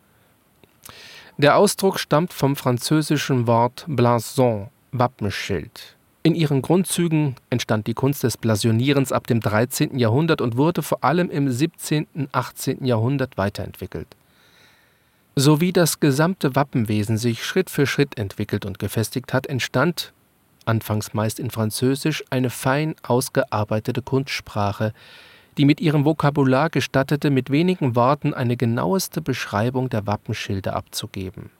Der 1.36 1.56
Ausdruck 1.56 1.98
stammt 1.98 2.32
vom 2.32 2.54
französischen 2.54 3.48
Wort 3.48 3.86
Blason, 3.88 4.68
Wappenschild. 4.92 5.96
In 6.24 6.36
ihren 6.36 6.62
Grundzügen 6.62 7.34
entstand 7.50 7.88
die 7.88 7.94
Kunst 7.94 8.22
des 8.22 8.36
Blasionierens 8.36 9.10
ab 9.10 9.26
dem 9.26 9.40
13. 9.40 9.98
Jahrhundert 9.98 10.40
und 10.40 10.56
wurde 10.56 10.82
vor 10.82 11.02
allem 11.02 11.30
im 11.30 11.50
17. 11.50 12.06
und 12.14 12.28
18. 12.32 12.84
Jahrhundert 12.84 13.36
weiterentwickelt. 13.36 14.06
So 15.34 15.60
wie 15.60 15.72
das 15.72 15.98
gesamte 15.98 16.54
Wappenwesen 16.54 17.16
sich 17.18 17.44
Schritt 17.44 17.70
für 17.70 17.86
Schritt 17.86 18.18
entwickelt 18.18 18.64
und 18.64 18.78
gefestigt 18.78 19.32
hat, 19.32 19.46
entstand 19.46 20.12
anfangs 20.64 21.12
meist 21.12 21.40
in 21.40 21.50
Französisch, 21.50 22.22
eine 22.30 22.50
fein 22.50 22.94
ausgearbeitete 23.02 24.02
Kunstsprache, 24.02 24.92
die 25.58 25.64
mit 25.64 25.80
ihrem 25.80 26.04
Vokabular 26.04 26.70
gestattete, 26.70 27.30
mit 27.30 27.50
wenigen 27.50 27.96
Worten 27.96 28.32
eine 28.32 28.56
genaueste 28.56 29.20
Beschreibung 29.20 29.90
der 29.90 30.06
Wappenschilde 30.06 30.72
abzugeben. 30.72 31.50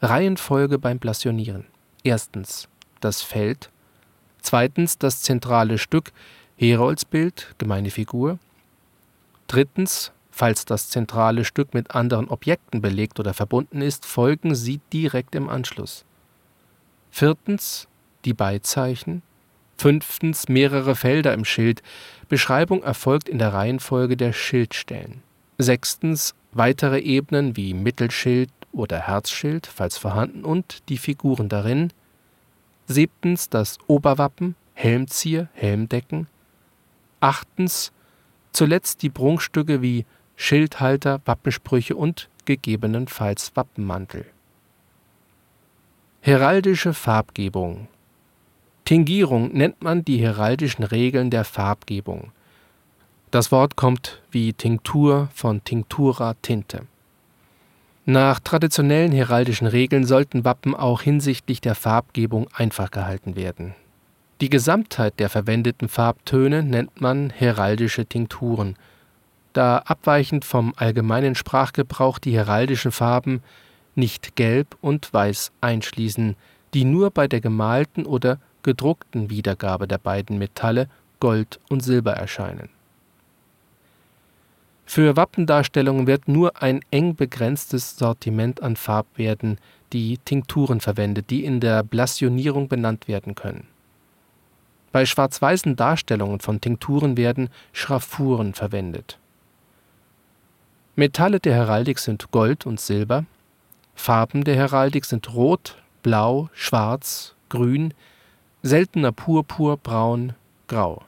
Reihenfolge 0.00 0.78
beim 0.78 1.00
Blasionieren. 1.00 1.64
Erstens 2.04 2.68
das 3.00 3.22
Feld, 3.22 3.70
zweitens 4.40 4.98
das 4.98 5.22
zentrale 5.22 5.78
Stück, 5.78 6.12
Heroldsbild, 6.56 7.54
gemeine 7.58 7.90
Figur, 7.90 8.38
drittens, 9.46 10.12
falls 10.30 10.64
das 10.64 10.90
zentrale 10.90 11.44
Stück 11.44 11.74
mit 11.74 11.94
anderen 11.94 12.28
Objekten 12.28 12.80
belegt 12.80 13.20
oder 13.20 13.34
verbunden 13.34 13.80
ist, 13.80 14.06
folgen 14.06 14.54
sie 14.54 14.80
direkt 14.92 15.34
im 15.34 15.48
Anschluss. 15.48 16.04
Viertens 17.10 17.88
die 18.24 18.34
Beizeichen. 18.34 19.22
Fünftens 19.76 20.48
mehrere 20.48 20.96
Felder 20.96 21.32
im 21.34 21.44
Schild. 21.44 21.82
Beschreibung 22.28 22.82
erfolgt 22.82 23.28
in 23.28 23.38
der 23.38 23.52
Reihenfolge 23.52 24.16
der 24.16 24.32
Schildstellen. 24.32 25.22
Sechstens 25.58 26.34
weitere 26.52 26.98
Ebenen 26.98 27.56
wie 27.56 27.74
Mittelschild 27.74 28.50
oder 28.72 28.98
Herzschild, 29.00 29.66
falls 29.66 29.96
vorhanden, 29.96 30.44
und 30.44 30.88
die 30.88 30.98
Figuren 30.98 31.48
darin. 31.48 31.92
Siebtens 32.88 33.50
das 33.50 33.78
Oberwappen, 33.86 34.56
Helmzier, 34.72 35.48
Helmdecken. 35.52 36.26
Achtens 37.20 37.92
zuletzt 38.52 39.02
die 39.02 39.10
Prunkstücke 39.10 39.82
wie 39.82 40.06
Schildhalter, 40.36 41.20
Wappensprüche 41.26 41.94
und 41.94 42.30
gegebenenfalls 42.46 43.54
Wappenmantel 43.54 44.24
Heraldische 46.22 46.94
Farbgebung 46.94 47.88
Tingierung 48.86 49.52
nennt 49.52 49.82
man 49.82 50.02
die 50.02 50.16
heraldischen 50.16 50.82
Regeln 50.82 51.28
der 51.28 51.44
Farbgebung. 51.44 52.32
Das 53.30 53.52
Wort 53.52 53.76
kommt 53.76 54.22
wie 54.30 54.54
Tinktur 54.54 55.28
von 55.34 55.62
Tinctura 55.62 56.34
Tinte. 56.40 56.86
Nach 58.10 58.40
traditionellen 58.40 59.12
heraldischen 59.12 59.66
Regeln 59.66 60.06
sollten 60.06 60.46
Wappen 60.46 60.74
auch 60.74 61.02
hinsichtlich 61.02 61.60
der 61.60 61.74
Farbgebung 61.74 62.48
einfach 62.54 62.90
gehalten 62.90 63.36
werden. 63.36 63.74
Die 64.40 64.48
Gesamtheit 64.48 65.20
der 65.20 65.28
verwendeten 65.28 65.90
Farbtöne 65.90 66.62
nennt 66.62 67.02
man 67.02 67.28
heraldische 67.28 68.06
Tinkturen, 68.06 68.76
da 69.52 69.82
abweichend 69.84 70.46
vom 70.46 70.72
allgemeinen 70.76 71.34
Sprachgebrauch 71.34 72.18
die 72.18 72.34
heraldischen 72.34 72.92
Farben 72.92 73.42
nicht 73.94 74.36
Gelb 74.36 74.78
und 74.80 75.12
Weiß 75.12 75.52
einschließen, 75.60 76.34
die 76.72 76.86
nur 76.86 77.10
bei 77.10 77.28
der 77.28 77.42
gemalten 77.42 78.06
oder 78.06 78.38
gedruckten 78.62 79.28
Wiedergabe 79.28 79.86
der 79.86 79.98
beiden 79.98 80.38
Metalle 80.38 80.88
Gold 81.20 81.60
und 81.68 81.80
Silber 81.82 82.14
erscheinen. 82.14 82.70
Für 84.90 85.16
Wappendarstellungen 85.16 86.06
wird 86.06 86.28
nur 86.28 86.62
ein 86.62 86.80
eng 86.90 87.14
begrenztes 87.14 87.98
Sortiment 87.98 88.62
an 88.62 88.74
Farbwerten, 88.74 89.58
die 89.92 90.16
Tinkturen 90.16 90.80
verwendet, 90.80 91.28
die 91.28 91.44
in 91.44 91.60
der 91.60 91.82
Blasionierung 91.82 92.68
benannt 92.68 93.06
werden 93.06 93.34
können. 93.34 93.66
Bei 94.90 95.04
schwarz-weißen 95.04 95.76
Darstellungen 95.76 96.40
von 96.40 96.62
Tinkturen 96.62 97.18
werden 97.18 97.50
Schraffuren 97.74 98.54
verwendet. 98.54 99.18
Metalle 100.96 101.38
der 101.38 101.54
Heraldik 101.54 101.98
sind 101.98 102.30
Gold 102.30 102.64
und 102.64 102.80
Silber, 102.80 103.26
Farben 103.94 104.42
der 104.42 104.56
Heraldik 104.56 105.04
sind 105.04 105.34
Rot, 105.34 105.76
Blau, 106.02 106.48
Schwarz, 106.54 107.34
Grün, 107.50 107.92
seltener 108.62 109.12
Purpur, 109.12 109.76
Braun, 109.76 110.32
Grau. 110.66 111.02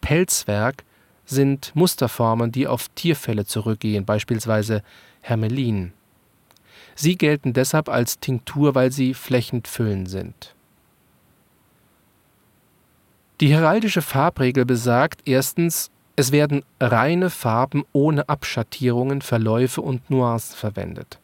Pelzwerk 0.00 0.84
sind 1.24 1.72
Musterformen, 1.74 2.52
die 2.52 2.66
auf 2.66 2.88
Tierfälle 2.94 3.44
zurückgehen, 3.44 4.04
beispielsweise 4.04 4.82
Hermelin. 5.20 5.92
Sie 6.94 7.16
gelten 7.16 7.52
deshalb 7.52 7.88
als 7.88 8.20
Tinktur, 8.20 8.74
weil 8.74 8.92
sie 8.92 9.14
flächend 9.14 9.68
füllend 9.68 10.08
sind. 10.08 10.54
Die 13.40 13.52
heraldische 13.52 14.02
Farbregel 14.02 14.64
besagt 14.64 15.22
erstens, 15.26 15.90
es 16.16 16.30
werden 16.30 16.64
reine 16.78 17.30
Farben 17.30 17.84
ohne 17.92 18.28
Abschattierungen, 18.28 19.20
Verläufe 19.20 19.80
und 19.80 20.08
Nuancen 20.08 20.56
verwendet. 20.56 21.18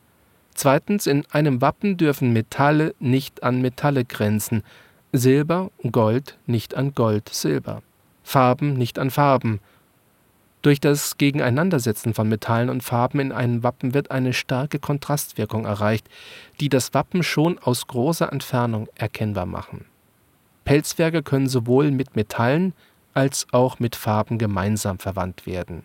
Zweitens, 0.55 1.07
in 1.07 1.25
einem 1.31 1.61
Wappen 1.61 1.97
dürfen 1.97 2.33
Metalle 2.33 2.95
nicht 2.99 3.45
an 3.45 3.61
Metalle 3.63 4.05
grenzen, 4.05 4.65
Silber, 5.13 5.71
Gold 5.91 6.37
nicht 6.47 6.75
an 6.75 6.95
Gold, 6.95 7.29
Silber, 7.29 7.83
Farben 8.25 8.75
nicht 8.75 8.99
an 8.99 9.11
Farben. 9.11 9.61
Durch 10.63 10.79
das 10.79 11.17
Gegeneinandersetzen 11.17 12.13
von 12.13 12.29
Metallen 12.29 12.69
und 12.69 12.83
Farben 12.83 13.19
in 13.21 13.33
einem 13.33 13.63
Wappen 13.63 13.95
wird 13.95 14.11
eine 14.11 14.35
starke 14.35 14.79
Kontrastwirkung 14.79 15.65
erreicht, 15.65 16.07
die 16.61 16.69
das 16.69 16.93
Wappen 16.93 17.23
schon 17.23 17.59
aus 17.59 17.87
großer 17.87 18.31
Entfernung 18.31 18.89
erkennbar 18.95 19.47
machen. 19.47 19.87
Pelzwerke 20.65 21.23
können 21.23 21.49
sowohl 21.49 21.91
mit 21.91 22.15
Metallen 22.15 22.75
als 23.15 23.47
auch 23.53 23.79
mit 23.79 23.97
Farben 23.97 24.37
gemeinsam 24.37 24.99
verwandt 24.99 25.47
werden. 25.47 25.83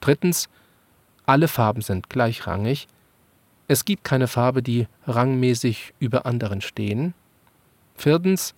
Drittens, 0.00 0.48
alle 1.26 1.48
Farben 1.48 1.82
sind 1.82 2.08
gleichrangig. 2.08 2.86
Es 3.68 3.84
gibt 3.84 4.04
keine 4.04 4.28
Farbe, 4.28 4.62
die 4.62 4.86
rangmäßig 5.06 5.92
über 5.98 6.24
anderen 6.24 6.60
stehen. 6.60 7.14
Viertens, 7.96 8.54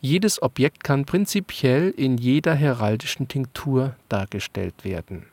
jedes 0.00 0.42
Objekt 0.42 0.82
kann 0.82 1.04
prinzipiell 1.04 1.90
in 1.90 2.16
jeder 2.16 2.54
heraldischen 2.54 3.28
Tinktur 3.28 3.96
dargestellt 4.08 4.84
werden. 4.84 5.26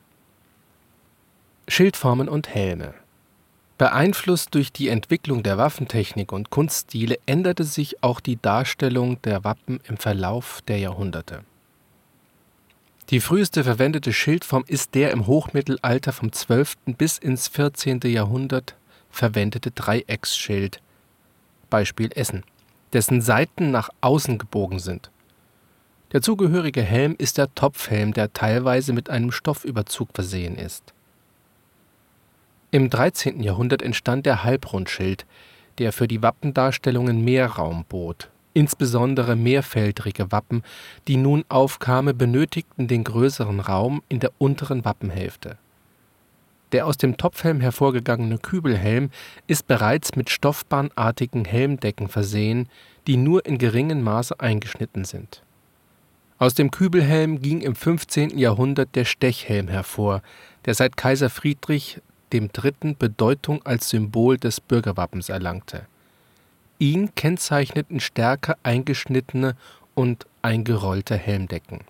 Schildformen 1.66 2.28
und 2.28 2.48
Helme 2.48 2.94
Beeinflusst 3.78 4.54
durch 4.54 4.72
die 4.72 4.88
Entwicklung 4.88 5.44
der 5.44 5.56
Waffentechnik 5.56 6.32
und 6.32 6.50
Kunststile 6.50 7.16
änderte 7.26 7.62
sich 7.62 8.02
auch 8.02 8.18
die 8.18 8.36
Darstellung 8.36 9.22
der 9.22 9.44
Wappen 9.44 9.78
im 9.86 9.96
Verlauf 9.98 10.62
der 10.66 10.78
Jahrhunderte. 10.78 11.44
Die 13.10 13.20
früheste 13.20 13.64
verwendete 13.64 14.12
Schildform 14.12 14.64
ist 14.66 14.94
der 14.94 15.12
im 15.12 15.28
Hochmittelalter 15.28 16.12
vom 16.12 16.32
12. 16.32 16.76
bis 16.98 17.18
ins 17.18 17.48
14. 17.48 18.00
Jahrhundert 18.04 18.74
verwendete 19.10 19.70
Dreiecksschild 19.70 20.82
(Beispiel 21.70 22.10
Essen 22.14 22.42
dessen 22.92 23.20
Seiten 23.20 23.70
nach 23.70 23.90
außen 24.00 24.38
gebogen 24.38 24.78
sind. 24.78 25.10
Der 26.12 26.22
zugehörige 26.22 26.82
Helm 26.82 27.14
ist 27.18 27.38
der 27.38 27.54
Topfhelm, 27.54 28.14
der 28.14 28.32
teilweise 28.32 28.92
mit 28.92 29.10
einem 29.10 29.30
Stoffüberzug 29.30 30.08
versehen 30.14 30.56
ist. 30.56 30.94
Im 32.70 32.90
13. 32.90 33.42
Jahrhundert 33.42 33.82
entstand 33.82 34.26
der 34.26 34.44
Halbrundschild, 34.44 35.26
der 35.78 35.92
für 35.92 36.08
die 36.08 36.22
Wappendarstellungen 36.22 37.24
mehr 37.24 37.46
Raum 37.46 37.84
bot. 37.88 38.30
Insbesondere 38.54 39.36
mehrfeldrige 39.36 40.32
Wappen, 40.32 40.62
die 41.06 41.16
nun 41.16 41.44
aufkamen, 41.48 42.16
benötigten 42.16 42.88
den 42.88 43.04
größeren 43.04 43.60
Raum 43.60 44.02
in 44.08 44.20
der 44.20 44.32
unteren 44.38 44.84
Wappenhälfte 44.84 45.58
der 46.72 46.86
aus 46.86 46.96
dem 46.96 47.16
Topfhelm 47.16 47.60
hervorgegangene 47.60 48.38
Kübelhelm 48.38 49.10
ist 49.46 49.66
bereits 49.66 50.16
mit 50.16 50.30
stoffbahnartigen 50.30 51.44
Helmdecken 51.44 52.08
versehen, 52.08 52.68
die 53.06 53.16
nur 53.16 53.46
in 53.46 53.58
geringem 53.58 54.02
Maße 54.02 54.38
eingeschnitten 54.38 55.04
sind. 55.04 55.42
Aus 56.38 56.54
dem 56.54 56.70
Kübelhelm 56.70 57.40
ging 57.40 57.62
im 57.62 57.74
15. 57.74 58.38
Jahrhundert 58.38 58.94
der 58.94 59.04
Stechhelm 59.04 59.68
hervor, 59.68 60.22
der 60.66 60.74
seit 60.74 60.96
Kaiser 60.96 61.30
Friedrich 61.30 62.00
III. 62.32 62.94
Bedeutung 62.98 63.64
als 63.64 63.88
Symbol 63.88 64.36
des 64.36 64.60
Bürgerwappens 64.60 65.30
erlangte. 65.30 65.86
Ihn 66.78 67.14
kennzeichneten 67.14 67.98
stärker 67.98 68.56
eingeschnittene 68.62 69.56
und 69.94 70.26
eingerollte 70.42 71.16
Helmdecken 71.16 71.80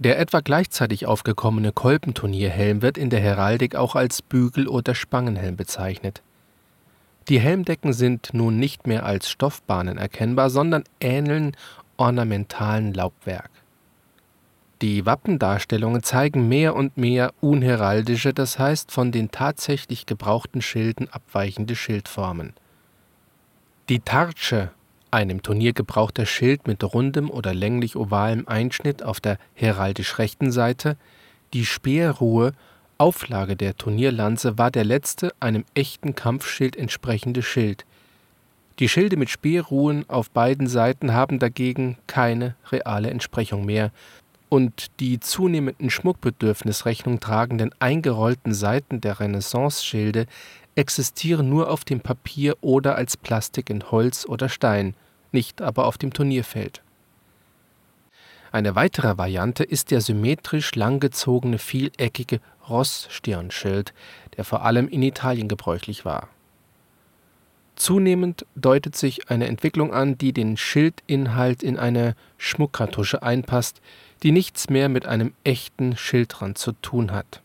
der 0.00 0.18
etwa 0.18 0.40
gleichzeitig 0.40 1.04
aufgekommene 1.04 1.72
Kolbenturnierhelm 1.72 2.80
wird 2.80 2.96
in 2.96 3.10
der 3.10 3.20
Heraldik 3.20 3.76
auch 3.76 3.94
als 3.94 4.22
Bügel 4.22 4.66
oder 4.66 4.94
Spangenhelm 4.94 5.56
bezeichnet. 5.56 6.22
Die 7.28 7.38
Helmdecken 7.38 7.92
sind 7.92 8.30
nun 8.32 8.58
nicht 8.58 8.86
mehr 8.86 9.04
als 9.04 9.28
Stoffbahnen 9.28 9.98
erkennbar, 9.98 10.48
sondern 10.48 10.84
ähneln 11.00 11.54
ornamentalen 11.98 12.94
Laubwerk. 12.94 13.50
Die 14.80 15.04
Wappendarstellungen 15.04 16.02
zeigen 16.02 16.48
mehr 16.48 16.74
und 16.74 16.96
mehr 16.96 17.34
unheraldische, 17.42 18.32
das 18.32 18.58
heißt 18.58 18.90
von 18.90 19.12
den 19.12 19.30
tatsächlich 19.30 20.06
gebrauchten 20.06 20.62
Schilden 20.62 21.10
abweichende 21.10 21.76
Schildformen. 21.76 22.54
Die 23.90 24.00
Tartsche 24.00 24.70
ein 25.10 25.30
im 25.30 25.42
Turnier 25.42 25.72
gebrauchter 25.72 26.26
Schild 26.26 26.66
mit 26.66 26.82
rundem 26.82 27.30
oder 27.30 27.54
länglich-ovalem 27.54 28.46
Einschnitt 28.48 29.02
auf 29.02 29.20
der 29.20 29.38
heraldisch 29.54 30.18
rechten 30.18 30.52
Seite, 30.52 30.96
die 31.52 31.64
Speerruhe, 31.64 32.52
Auflage 32.98 33.56
der 33.56 33.76
Turnierlanze, 33.76 34.58
war 34.58 34.70
der 34.70 34.84
letzte 34.84 35.32
einem 35.40 35.64
echten 35.74 36.14
Kampfschild 36.14 36.76
entsprechende 36.76 37.42
Schild. 37.42 37.84
Die 38.78 38.88
Schilde 38.88 39.16
mit 39.16 39.30
Speerruhen 39.30 40.08
auf 40.08 40.30
beiden 40.30 40.66
Seiten 40.66 41.12
haben 41.12 41.38
dagegen 41.38 41.98
keine 42.06 42.54
reale 42.70 43.10
Entsprechung 43.10 43.64
mehr, 43.64 43.90
und 44.50 44.88
die 44.98 45.20
zunehmenden 45.20 45.90
Schmuckbedürfnis 45.90 46.84
Rechnung 46.84 47.20
tragenden 47.20 47.70
eingerollten 47.78 48.52
Seiten 48.52 49.00
der 49.00 49.20
Renaissance-Schilde 49.20 50.26
existieren 50.80 51.50
nur 51.50 51.70
auf 51.70 51.84
dem 51.84 52.00
Papier 52.00 52.56
oder 52.62 52.96
als 52.96 53.18
Plastik 53.18 53.68
in 53.68 53.90
Holz 53.90 54.24
oder 54.26 54.48
Stein, 54.48 54.94
nicht 55.30 55.60
aber 55.60 55.86
auf 55.86 55.98
dem 55.98 56.10
Turnierfeld. 56.10 56.80
Eine 58.50 58.74
weitere 58.74 59.18
Variante 59.18 59.62
ist 59.62 59.90
der 59.90 60.00
symmetrisch 60.00 60.74
langgezogene 60.74 61.58
vieleckige 61.58 62.40
Ross-Stirnschild, 62.68 63.92
der 64.38 64.44
vor 64.44 64.64
allem 64.64 64.88
in 64.88 65.02
Italien 65.02 65.48
gebräuchlich 65.48 66.06
war. 66.06 66.28
Zunehmend 67.76 68.46
deutet 68.56 68.96
sich 68.96 69.30
eine 69.30 69.48
Entwicklung 69.48 69.92
an, 69.92 70.16
die 70.16 70.32
den 70.32 70.56
Schildinhalt 70.56 71.62
in 71.62 71.78
eine 71.78 72.16
Schmuckkartusche 72.38 73.22
einpasst, 73.22 73.82
die 74.22 74.32
nichts 74.32 74.70
mehr 74.70 74.88
mit 74.88 75.04
einem 75.04 75.34
echten 75.44 75.96
Schildrand 75.96 76.56
zu 76.56 76.72
tun 76.72 77.12
hat 77.12 77.42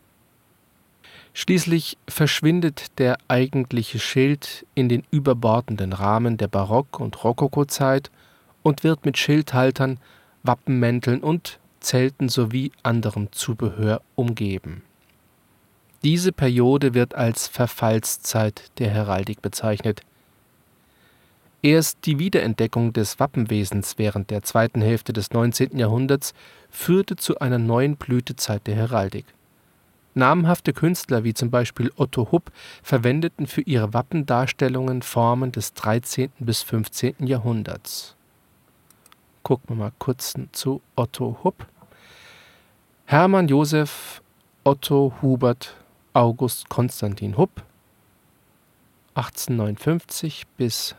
Schließlich 1.38 1.98
verschwindet 2.08 2.98
der 2.98 3.18
eigentliche 3.28 3.98
Schild 3.98 4.64
in 4.74 4.88
den 4.88 5.02
überbordenden 5.10 5.92
Rahmen 5.92 6.38
der 6.38 6.48
Barock 6.48 6.98
und 6.98 7.22
Rokokozeit 7.22 8.10
und 8.62 8.84
wird 8.84 9.04
mit 9.04 9.18
Schildhaltern, 9.18 10.00
Wappenmänteln 10.44 11.20
und 11.20 11.58
Zelten 11.80 12.30
sowie 12.30 12.72
anderem 12.82 13.30
Zubehör 13.32 14.00
umgeben. 14.14 14.80
Diese 16.02 16.32
Periode 16.32 16.94
wird 16.94 17.14
als 17.14 17.48
Verfallszeit 17.48 18.70
der 18.78 18.88
Heraldik 18.88 19.42
bezeichnet. 19.42 20.00
Erst 21.60 21.98
die 22.06 22.18
Wiederentdeckung 22.18 22.94
des 22.94 23.20
Wappenwesens 23.20 23.98
während 23.98 24.30
der 24.30 24.42
zweiten 24.42 24.80
Hälfte 24.80 25.12
des 25.12 25.32
19. 25.32 25.76
Jahrhunderts 25.76 26.32
führte 26.70 27.14
zu 27.16 27.38
einer 27.40 27.58
neuen 27.58 27.96
Blütezeit 27.96 28.66
der 28.66 28.76
Heraldik 28.76 29.26
Namhafte 30.16 30.72
Künstler 30.72 31.24
wie 31.24 31.34
zum 31.34 31.50
Beispiel 31.50 31.92
Otto 31.94 32.32
Hupp 32.32 32.50
verwendeten 32.82 33.46
für 33.46 33.60
ihre 33.60 33.92
Wappendarstellungen 33.92 35.02
Formen 35.02 35.52
des 35.52 35.74
13. 35.74 36.30
bis 36.38 36.62
15. 36.62 37.26
Jahrhunderts. 37.26 38.16
Gucken 39.42 39.68
wir 39.68 39.76
mal 39.76 39.92
kurz 39.98 40.32
zu 40.52 40.80
Otto 40.94 41.40
Hupp. 41.44 41.66
Hermann 43.04 43.46
Josef 43.48 44.22
Otto 44.64 45.12
Hubert 45.20 45.76
August 46.14 46.70
Konstantin 46.70 47.36
Hupp 47.36 47.62
1859 49.16 50.46
bis 50.56 50.96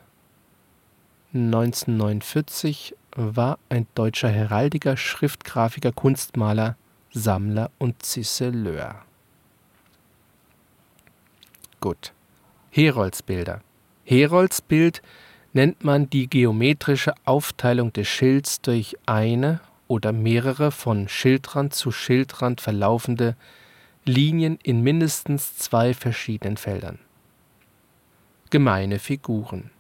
1949 1.34 2.96
war 3.16 3.58
ein 3.70 3.88
deutscher 3.96 4.30
Heraldiker, 4.30 4.96
Schriftgrafiker, 4.96 5.92
Kunstmaler, 5.92 6.78
Sammler 7.12 7.72
und 7.80 8.04
Ziseleur 8.04 9.07
Gut. 11.80 12.14
Heroldsbilder. 12.72 13.62
Heroldsbild 14.04 15.02
nennt 15.54 15.84
man 15.84 16.10
die 16.10 16.30
geometrische 16.30 17.14
Aufteilung 17.26 17.94
des 17.94 18.08
Schilds 18.08 18.62
durch 18.62 18.98
eine 19.06 19.60
oder 19.88 20.12
mehrere 20.12 20.72
von 20.72 21.08
Schildrand 21.08 21.74
zu 21.74 21.92
Schildrand 21.92 22.62
verlaufende 22.62 23.36
Linien 24.06 24.58
in 24.64 24.82
mindestens 24.82 25.58
zwei 25.58 25.94
verschiedenen 25.94 26.58
Feldern. 26.58 27.00
Gemeine 28.50 29.00
Figuren. 29.00 29.72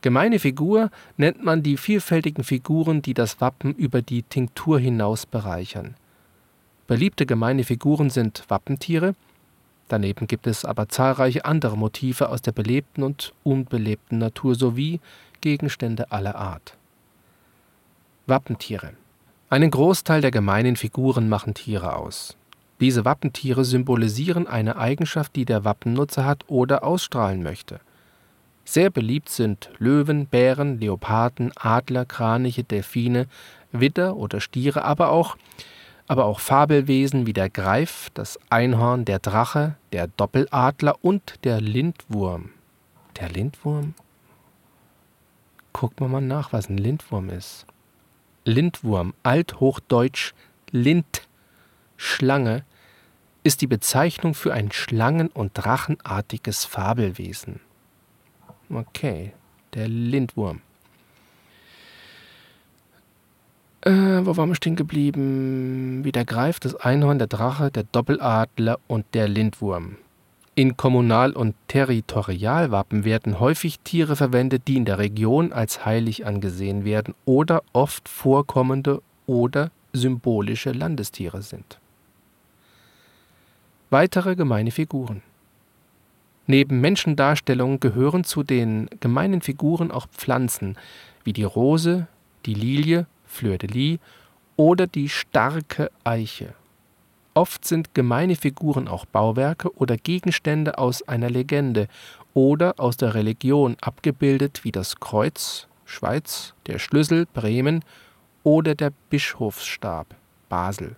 Gemeine 0.00 0.38
Figur 0.38 0.90
nennt 1.16 1.42
man 1.42 1.62
die 1.62 1.76
vielfältigen 1.76 2.44
Figuren, 2.44 3.02
die 3.02 3.14
das 3.14 3.40
Wappen 3.40 3.74
über 3.74 4.00
die 4.00 4.22
Tinktur 4.22 4.78
hinaus 4.78 5.26
bereichern. 5.26 5.96
Beliebte 6.86 7.26
gemeine 7.26 7.64
Figuren 7.64 8.10
sind 8.10 8.44
Wappentiere, 8.48 9.14
Daneben 9.88 10.26
gibt 10.26 10.46
es 10.46 10.64
aber 10.64 10.88
zahlreiche 10.88 11.44
andere 11.44 11.76
Motive 11.76 12.28
aus 12.28 12.42
der 12.42 12.52
belebten 12.52 13.02
und 13.02 13.32
unbelebten 13.42 14.18
Natur 14.18 14.54
sowie 14.54 15.00
Gegenstände 15.40 16.12
aller 16.12 16.36
Art. 16.36 16.74
Wappentiere 18.26 18.92
Einen 19.48 19.70
Großteil 19.70 20.20
der 20.20 20.30
gemeinen 20.30 20.76
Figuren 20.76 21.28
machen 21.30 21.54
Tiere 21.54 21.96
aus. 21.96 22.36
Diese 22.80 23.04
Wappentiere 23.04 23.64
symbolisieren 23.64 24.46
eine 24.46 24.76
Eigenschaft, 24.76 25.34
die 25.34 25.46
der 25.46 25.64
Wappennutzer 25.64 26.24
hat 26.24 26.44
oder 26.48 26.84
ausstrahlen 26.84 27.42
möchte. 27.42 27.80
Sehr 28.64 28.90
beliebt 28.90 29.30
sind 29.30 29.70
Löwen, 29.78 30.26
Bären, 30.26 30.78
Leoparden, 30.78 31.52
Adler, 31.56 32.04
Kraniche, 32.04 32.64
Delfine, 32.64 33.26
Widder 33.72 34.16
oder 34.16 34.40
Stiere, 34.40 34.84
aber 34.84 35.08
auch 35.08 35.36
aber 36.08 36.24
auch 36.24 36.40
Fabelwesen 36.40 37.26
wie 37.26 37.34
der 37.34 37.50
Greif, 37.50 38.08
das 38.14 38.38
Einhorn, 38.48 39.04
der 39.04 39.18
Drache, 39.18 39.76
der 39.92 40.08
Doppeladler 40.08 40.96
und 41.02 41.44
der 41.44 41.60
Lindwurm. 41.60 42.50
Der 43.20 43.28
Lindwurm? 43.28 43.94
Gucken 45.72 46.06
wir 46.06 46.08
mal 46.08 46.20
nach, 46.22 46.52
was 46.52 46.68
ein 46.68 46.78
Lindwurm 46.78 47.28
ist. 47.28 47.66
Lindwurm, 48.44 49.12
althochdeutsch 49.22 50.32
Lind, 50.70 51.28
Schlange, 51.96 52.64
ist 53.44 53.60
die 53.60 53.66
Bezeichnung 53.66 54.34
für 54.34 54.52
ein 54.52 54.72
schlangen- 54.72 55.28
und 55.28 55.52
drachenartiges 55.54 56.64
Fabelwesen. 56.64 57.60
Okay, 58.70 59.32
der 59.74 59.88
Lindwurm. 59.88 60.62
Äh, 63.82 63.90
wo 63.90 64.36
waren 64.36 64.50
wir 64.50 64.56
stehen 64.56 64.76
geblieben? 64.76 66.00
Wie 66.04 66.12
der 66.12 66.24
Greif, 66.24 66.58
das 66.60 66.74
Einhorn, 66.74 67.18
der 67.18 67.28
Drache, 67.28 67.70
der 67.70 67.84
Doppeladler 67.84 68.78
und 68.88 69.06
der 69.14 69.28
Lindwurm. 69.28 69.96
In 70.54 70.76
Kommunal- 70.76 71.34
und 71.34 71.54
Territorialwappen 71.68 73.04
werden 73.04 73.38
häufig 73.38 73.78
Tiere 73.80 74.16
verwendet, 74.16 74.62
die 74.66 74.76
in 74.76 74.84
der 74.84 74.98
Region 74.98 75.52
als 75.52 75.84
heilig 75.84 76.26
angesehen 76.26 76.84
werden 76.84 77.14
oder 77.24 77.62
oft 77.72 78.08
vorkommende 78.08 79.00
oder 79.26 79.70
symbolische 79.92 80.72
Landestiere 80.72 81.42
sind. 81.42 81.78
Weitere 83.90 84.34
gemeine 84.34 84.72
Figuren 84.72 85.22
Neben 86.50 86.80
Menschendarstellungen 86.80 87.78
gehören 87.78 88.24
zu 88.24 88.42
den 88.42 88.88
gemeinen 89.00 89.42
Figuren 89.42 89.90
auch 89.90 90.06
Pflanzen 90.08 90.76
wie 91.22 91.34
die 91.34 91.44
Rose, 91.44 92.08
die 92.46 92.54
Lilie 92.54 93.06
Fleur 93.28 93.58
de 93.58 93.70
Lis 93.70 93.98
oder 94.56 94.86
die 94.86 95.08
starke 95.08 95.90
Eiche. 96.02 96.54
Oft 97.34 97.64
sind 97.64 97.94
gemeine 97.94 98.34
Figuren 98.34 98.88
auch 98.88 99.04
Bauwerke 99.04 99.72
oder 99.76 99.96
Gegenstände 99.96 100.78
aus 100.78 101.06
einer 101.06 101.30
Legende 101.30 101.86
oder 102.34 102.74
aus 102.78 102.96
der 102.96 103.14
Religion 103.14 103.76
abgebildet 103.80 104.64
wie 104.64 104.72
das 104.72 104.98
Kreuz 104.98 105.68
(Schweiz), 105.84 106.54
der 106.66 106.80
Schlüssel 106.80 107.26
(Bremen) 107.32 107.84
oder 108.42 108.74
der 108.74 108.92
Bischofsstab 109.10 110.16
(Basel). 110.48 110.96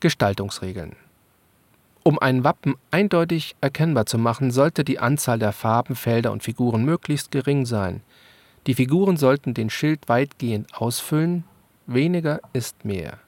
Gestaltungsregeln 0.00 0.96
Um 2.02 2.18
ein 2.18 2.42
Wappen 2.42 2.76
eindeutig 2.90 3.56
erkennbar 3.60 4.06
zu 4.06 4.16
machen, 4.16 4.50
sollte 4.50 4.84
die 4.84 4.98
Anzahl 4.98 5.38
der 5.38 5.52
Farben, 5.52 5.94
Felder 5.94 6.32
und 6.32 6.42
Figuren 6.42 6.84
möglichst 6.84 7.30
gering 7.30 7.66
sein 7.66 8.00
die 8.66 8.74
Figuren 8.74 9.16
sollten 9.16 9.54
den 9.54 9.70
Schild 9.70 10.08
weitgehend 10.08 10.74
ausfüllen, 10.74 11.44
weniger 11.86 12.40
ist 12.52 12.84
mehr. 12.84 13.18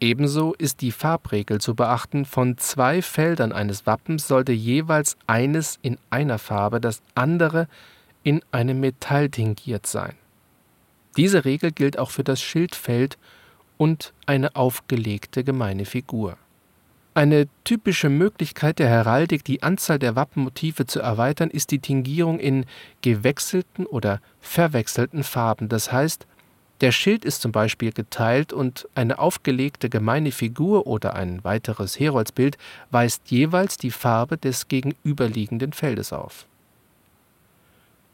Ebenso 0.00 0.54
ist 0.54 0.80
die 0.80 0.92
Farbregel 0.92 1.60
zu 1.60 1.74
beachten, 1.74 2.24
von 2.24 2.58
zwei 2.58 3.00
Feldern 3.00 3.52
eines 3.52 3.86
Wappens 3.86 4.26
sollte 4.26 4.52
jeweils 4.52 5.16
eines 5.26 5.78
in 5.82 5.98
einer 6.10 6.38
Farbe, 6.38 6.80
das 6.80 7.00
andere 7.14 7.68
in 8.22 8.42
einem 8.50 8.80
Metall 8.80 9.30
tingiert 9.30 9.86
sein. 9.86 10.14
Diese 11.16 11.44
Regel 11.44 11.70
gilt 11.70 11.98
auch 11.98 12.10
für 12.10 12.24
das 12.24 12.42
Schildfeld 12.42 13.18
und 13.78 14.12
eine 14.26 14.56
aufgelegte 14.56 15.44
gemeine 15.44 15.84
Figur 15.84 16.36
eine 17.14 17.46
typische 17.62 18.08
Möglichkeit 18.08 18.80
der 18.80 18.88
Heraldik, 18.88 19.44
die 19.44 19.62
Anzahl 19.62 20.00
der 20.00 20.16
Wappenmotive 20.16 20.86
zu 20.86 21.00
erweitern, 21.00 21.48
ist 21.48 21.70
die 21.70 21.78
Tingierung 21.78 22.40
in 22.40 22.66
gewechselten 23.02 23.86
oder 23.86 24.20
verwechselten 24.40 25.22
Farben, 25.22 25.68
das 25.68 25.92
heißt, 25.92 26.26
der 26.80 26.90
Schild 26.90 27.24
ist 27.24 27.40
zum 27.40 27.52
Beispiel 27.52 27.92
geteilt 27.92 28.52
und 28.52 28.88
eine 28.96 29.20
aufgelegte 29.20 29.88
gemeine 29.88 30.32
Figur 30.32 30.88
oder 30.88 31.14
ein 31.14 31.42
weiteres 31.44 31.98
Heroldsbild 31.98 32.58
weist 32.90 33.30
jeweils 33.30 33.76
die 33.76 33.92
Farbe 33.92 34.36
des 34.36 34.66
gegenüberliegenden 34.66 35.72
Feldes 35.72 36.12
auf. 36.12 36.46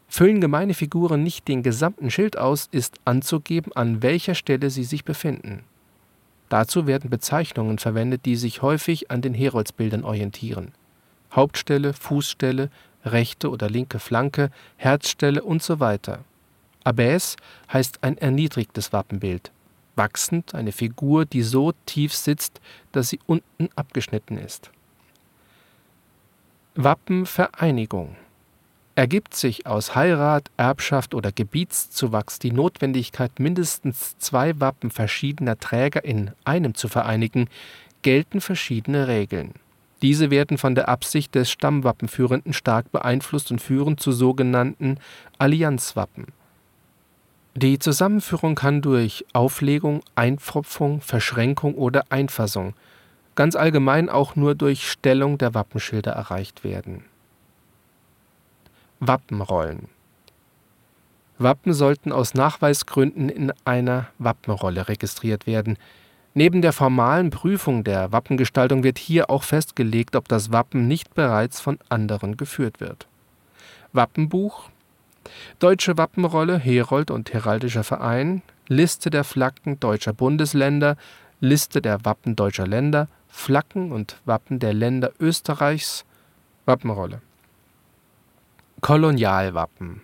Füllen 0.08 0.42
gemeine 0.42 0.74
Figuren 0.74 1.22
nicht 1.22 1.48
den 1.48 1.62
gesamten 1.62 2.10
Schild 2.10 2.36
aus, 2.36 2.68
ist 2.70 2.98
anzugeben, 3.06 3.72
an 3.72 4.02
welcher 4.02 4.34
Stelle 4.34 4.68
sie 4.68 4.84
sich 4.84 5.04
befinden 5.04 5.64
Dazu 6.50 6.86
werden 6.86 7.08
Bezeichnungen 7.08 7.78
verwendet, 7.78 8.26
die 8.26 8.36
sich 8.36 8.60
häufig 8.60 9.10
an 9.10 9.22
den 9.22 9.34
Heroldsbildern 9.34 10.04
orientieren 10.04 10.72
(Hauptstelle, 11.32 11.92
Fußstelle, 11.94 12.70
rechte 13.04 13.50
oder 13.50 13.70
linke 13.70 14.00
Flanke, 14.00 14.50
Herzstelle 14.76 15.44
usw.). 15.44 15.98
Abaisse 16.82 17.36
heißt 17.72 18.02
ein 18.02 18.18
erniedrigtes 18.18 18.92
Wappenbild, 18.92 19.52
wachsend 19.94 20.54
eine 20.54 20.72
Figur, 20.72 21.24
die 21.24 21.42
so 21.42 21.72
tief 21.86 22.12
sitzt, 22.14 22.60
dass 22.90 23.10
sie 23.10 23.20
unten 23.26 23.68
abgeschnitten 23.76 24.36
ist. 24.36 24.72
Wappenvereinigung 26.74 28.16
Ergibt 29.00 29.32
sich 29.32 29.66
aus 29.66 29.94
Heirat, 29.94 30.50
Erbschaft 30.58 31.14
oder 31.14 31.32
Gebietszuwachs 31.32 32.38
die 32.38 32.52
Notwendigkeit, 32.52 33.40
mindestens 33.40 34.18
zwei 34.18 34.60
Wappen 34.60 34.90
verschiedener 34.90 35.58
Träger 35.58 36.04
in 36.04 36.32
einem 36.44 36.74
zu 36.74 36.86
vereinigen, 36.86 37.48
gelten 38.02 38.42
verschiedene 38.42 39.08
Regeln. 39.08 39.54
Diese 40.02 40.30
werden 40.30 40.58
von 40.58 40.74
der 40.74 40.90
Absicht 40.90 41.34
des 41.34 41.50
Stammwappenführenden 41.50 42.52
stark 42.52 42.92
beeinflusst 42.92 43.50
und 43.50 43.62
führen 43.62 43.96
zu 43.96 44.12
sogenannten 44.12 44.98
Allianzwappen. 45.38 46.26
Die 47.54 47.78
Zusammenführung 47.78 48.54
kann 48.54 48.82
durch 48.82 49.24
Auflegung, 49.32 50.02
Einpfropfung, 50.14 51.00
Verschränkung 51.00 51.74
oder 51.74 52.04
Einfassung, 52.10 52.74
ganz 53.34 53.56
allgemein 53.56 54.10
auch 54.10 54.36
nur 54.36 54.54
durch 54.54 54.90
Stellung 54.90 55.38
der 55.38 55.54
Wappenschilder 55.54 56.12
erreicht 56.12 56.64
werden 56.64 57.04
Wappenrollen 59.02 59.88
Wappen 61.38 61.72
sollten 61.72 62.12
aus 62.12 62.34
Nachweisgründen 62.34 63.30
in 63.30 63.50
einer 63.64 64.08
Wappenrolle 64.18 64.88
registriert 64.88 65.46
werden. 65.46 65.78
Neben 66.34 66.60
der 66.60 66.74
formalen 66.74 67.30
Prüfung 67.30 67.82
der 67.82 68.12
Wappengestaltung 68.12 68.84
wird 68.84 68.98
hier 68.98 69.30
auch 69.30 69.42
festgelegt, 69.42 70.16
ob 70.16 70.28
das 70.28 70.52
Wappen 70.52 70.86
nicht 70.86 71.14
bereits 71.14 71.62
von 71.62 71.78
anderen 71.88 72.36
geführt 72.36 72.80
wird. 72.80 73.08
Wappenbuch. 73.94 74.68
Deutsche 75.60 75.96
Wappenrolle, 75.96 76.58
Herold 76.58 77.10
und 77.10 77.32
Heraldischer 77.32 77.84
Verein, 77.84 78.42
Liste 78.68 79.08
der 79.08 79.24
Flaggen 79.24 79.80
deutscher 79.80 80.12
Bundesländer, 80.12 80.98
Liste 81.40 81.80
der 81.80 82.04
Wappen 82.04 82.36
deutscher 82.36 82.66
Länder, 82.66 83.08
Flaggen 83.28 83.92
und 83.92 84.20
Wappen 84.26 84.58
der 84.58 84.74
Länder 84.74 85.12
Österreichs, 85.18 86.04
Wappenrolle 86.66 87.22
Kolonialwappen 88.80 90.00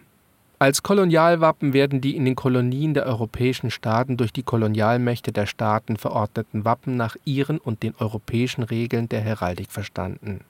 Als 0.58 0.82
Kolonialwappen 0.82 1.72
werden 1.72 2.02
die 2.02 2.14
in 2.14 2.26
den 2.26 2.34
Kolonien 2.34 2.92
der 2.92 3.06
europäischen 3.06 3.70
Staaten 3.70 4.18
durch 4.18 4.34
die 4.34 4.42
Kolonialmächte 4.42 5.32
der 5.32 5.46
Staaten 5.46 5.96
verordneten 5.96 6.66
Wappen 6.66 6.94
nach 6.96 7.16
ihren 7.24 7.56
und 7.56 7.82
den 7.82 7.94
europäischen 7.98 8.62
Regeln 8.62 9.08
der 9.08 9.22
Heraldik 9.22 9.72
verstanden. 9.72 10.40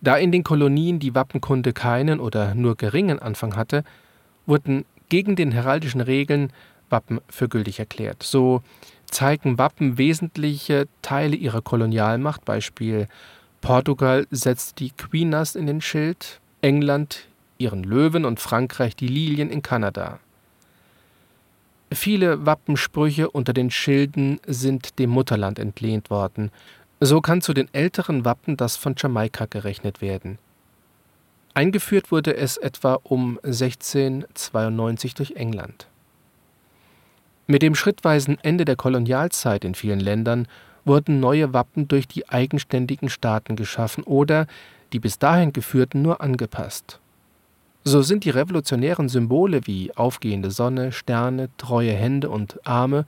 Da 0.00 0.16
in 0.16 0.32
den 0.32 0.42
Kolonien 0.42 0.98
die 0.98 1.14
Wappenkunde 1.14 1.72
keinen 1.72 2.18
oder 2.18 2.56
nur 2.56 2.76
geringen 2.76 3.20
Anfang 3.20 3.54
hatte, 3.54 3.84
wurden 4.46 4.84
gegen 5.08 5.36
den 5.36 5.52
heraldischen 5.52 6.00
Regeln 6.00 6.52
Wappen 6.88 7.20
für 7.28 7.48
gültig 7.48 7.78
erklärt. 7.78 8.24
So 8.24 8.60
zeigen 9.06 9.56
Wappen 9.56 9.98
wesentliche 9.98 10.88
Teile 11.00 11.36
ihrer 11.36 11.62
Kolonialmacht, 11.62 12.44
Beispiel 12.44 13.06
Portugal 13.60 14.26
setzt 14.32 14.80
die 14.80 14.90
Quinas 14.90 15.54
in 15.54 15.68
den 15.68 15.80
Schild 15.80 16.40
England 16.62 17.26
ihren 17.58 17.84
Löwen 17.84 18.24
und 18.24 18.40
Frankreich 18.40 18.96
die 18.96 19.08
Lilien 19.08 19.50
in 19.50 19.62
Kanada. 19.62 20.18
Viele 21.92 22.46
Wappensprüche 22.46 23.30
unter 23.30 23.52
den 23.52 23.70
Schilden 23.70 24.40
sind 24.46 24.98
dem 24.98 25.10
Mutterland 25.10 25.58
entlehnt 25.58 26.08
worden. 26.08 26.50
So 27.00 27.20
kann 27.20 27.42
zu 27.42 27.52
den 27.52 27.72
älteren 27.74 28.24
Wappen 28.24 28.56
das 28.56 28.76
von 28.76 28.94
Jamaika 28.96 29.46
gerechnet 29.46 30.00
werden. 30.00 30.38
Eingeführt 31.52 32.12
wurde 32.12 32.36
es 32.36 32.56
etwa 32.56 32.94
um 33.02 33.38
1692 33.42 35.14
durch 35.14 35.32
England. 35.32 35.88
Mit 37.48 37.62
dem 37.62 37.74
schrittweisen 37.74 38.38
Ende 38.42 38.64
der 38.64 38.76
Kolonialzeit 38.76 39.64
in 39.64 39.74
vielen 39.74 39.98
Ländern 39.98 40.46
wurden 40.84 41.18
neue 41.18 41.52
Wappen 41.52 41.88
durch 41.88 42.06
die 42.06 42.28
eigenständigen 42.28 43.08
Staaten 43.08 43.56
geschaffen 43.56 44.04
oder 44.04 44.46
die 44.92 45.00
bis 45.00 45.18
dahin 45.18 45.52
geführten 45.52 46.02
nur 46.02 46.20
angepasst. 46.20 47.00
So 47.82 48.02
sind 48.02 48.24
die 48.24 48.30
revolutionären 48.30 49.08
Symbole 49.08 49.66
wie 49.66 49.96
aufgehende 49.96 50.50
Sonne, 50.50 50.92
Sterne, 50.92 51.48
treue 51.56 51.92
Hände 51.92 52.28
und 52.28 52.66
Arme, 52.66 53.06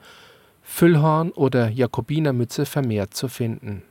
Füllhorn 0.62 1.30
oder 1.30 1.68
Jakobinermütze 1.68 2.64
vermehrt 2.64 3.14
zu 3.14 3.28
finden. 3.28 3.82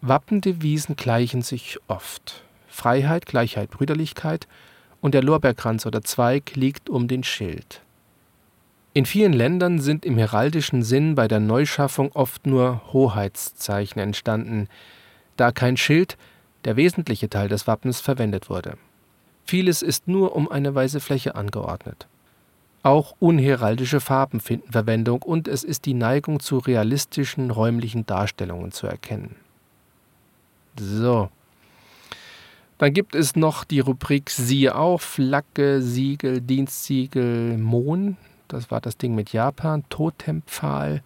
Wappendevisen 0.00 0.94
gleichen 0.94 1.42
sich 1.42 1.78
oft. 1.88 2.44
Freiheit, 2.68 3.26
Gleichheit, 3.26 3.70
Brüderlichkeit 3.70 4.46
und 5.00 5.14
der 5.14 5.22
Lorbeerkranz 5.22 5.86
oder 5.86 6.02
Zweig 6.02 6.54
liegt 6.54 6.88
um 6.88 7.08
den 7.08 7.24
Schild. 7.24 7.80
In 8.92 9.06
vielen 9.06 9.32
Ländern 9.32 9.80
sind 9.80 10.06
im 10.06 10.16
heraldischen 10.16 10.82
Sinn 10.82 11.14
bei 11.16 11.28
der 11.28 11.40
Neuschaffung 11.40 12.12
oft 12.12 12.46
nur 12.46 12.80
Hoheitszeichen 12.92 14.00
entstanden, 14.00 14.68
da 15.36 15.52
kein 15.52 15.76
Schild, 15.76 16.16
der 16.64 16.76
wesentliche 16.76 17.30
Teil 17.30 17.48
des 17.48 17.66
Wappens, 17.66 18.00
verwendet 18.00 18.50
wurde. 18.50 18.76
Vieles 19.44 19.82
ist 19.82 20.08
nur 20.08 20.34
um 20.34 20.50
eine 20.50 20.74
weiße 20.74 21.00
Fläche 21.00 21.36
angeordnet. 21.36 22.08
Auch 22.82 23.14
unheraldische 23.18 24.00
Farben 24.00 24.40
finden 24.40 24.72
Verwendung 24.72 25.22
und 25.22 25.48
es 25.48 25.64
ist 25.64 25.86
die 25.86 25.94
Neigung 25.94 26.40
zu 26.40 26.58
realistischen 26.58 27.50
räumlichen 27.50 28.06
Darstellungen 28.06 28.72
zu 28.72 28.86
erkennen. 28.86 29.36
So. 30.78 31.30
Dann 32.78 32.92
gibt 32.92 33.14
es 33.14 33.36
noch 33.36 33.64
die 33.64 33.80
Rubrik 33.80 34.30
Siehe 34.30 34.76
auch, 34.76 35.00
Flagge, 35.00 35.80
Siegel, 35.80 36.40
Dienstsiegel, 36.40 37.56
Mohn. 37.56 38.16
Das 38.48 38.70
war 38.70 38.80
das 38.80 38.96
Ding 38.96 39.14
mit 39.14 39.32
Japan, 39.32 39.84
Totempfahl, 39.88 41.02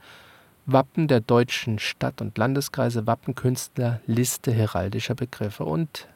Wappen 0.72 1.08
der 1.08 1.20
deutschen 1.20 1.78
Stadt- 1.78 2.20
und 2.20 2.36
Landeskreise, 2.38 3.06
Wappenkünstler, 3.06 4.00
Liste 4.06 4.52
heraldischer 4.52 5.14
Begriffe 5.14 5.64
und 5.64 6.06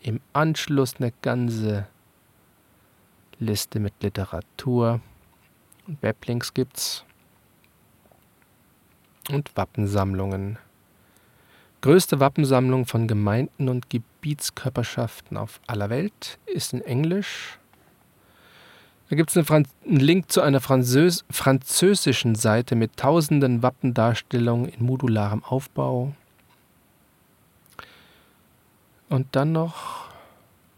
im 0.00 0.20
Anschluss 0.32 0.96
eine 0.98 1.12
ganze 1.22 1.86
Liste 3.38 3.80
mit 3.80 3.94
Literatur. 4.02 5.00
Und 5.86 6.02
Weblinks 6.02 6.54
gibt's. 6.54 7.04
Und 9.30 9.56
Wappensammlungen. 9.56 10.58
Größte 11.80 12.20
Wappensammlung 12.20 12.86
von 12.86 13.06
Gemeinden 13.06 13.68
und 13.68 13.90
Gebietskörperschaften 13.90 15.36
auf 15.36 15.60
aller 15.66 15.90
Welt 15.90 16.38
ist 16.46 16.72
in 16.72 16.80
Englisch 16.80 17.58
da 19.08 19.16
gibt 19.16 19.34
es 19.34 19.50
einen 19.50 19.66
Link 19.84 20.32
zu 20.32 20.40
einer 20.40 20.60
Französ 20.60 21.24
französischen 21.30 22.34
Seite 22.34 22.74
mit 22.74 22.96
tausenden 22.96 23.62
Wappendarstellungen 23.62 24.68
in 24.68 24.84
modularem 24.84 25.44
Aufbau. 25.44 26.12
Und 29.08 29.28
dann 29.36 29.52
noch 29.52 30.06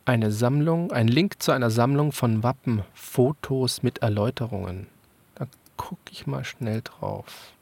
eine 0.05 0.31
Sammlung, 0.31 0.93
ein 0.93 1.09
Link 1.09 1.43
zu 1.43 1.53
einer 1.53 1.71
Sammlung 1.71 2.13
von 2.13 2.43
Wappenfotos 2.43 3.83
mit 3.83 3.99
Erläuterungen. 3.99 4.87
Da 5.35 5.47
gucke 5.79 6.11
ich 6.11 6.27
mal 6.27 6.45
schnell 6.45 6.83
drauf. 6.83 7.53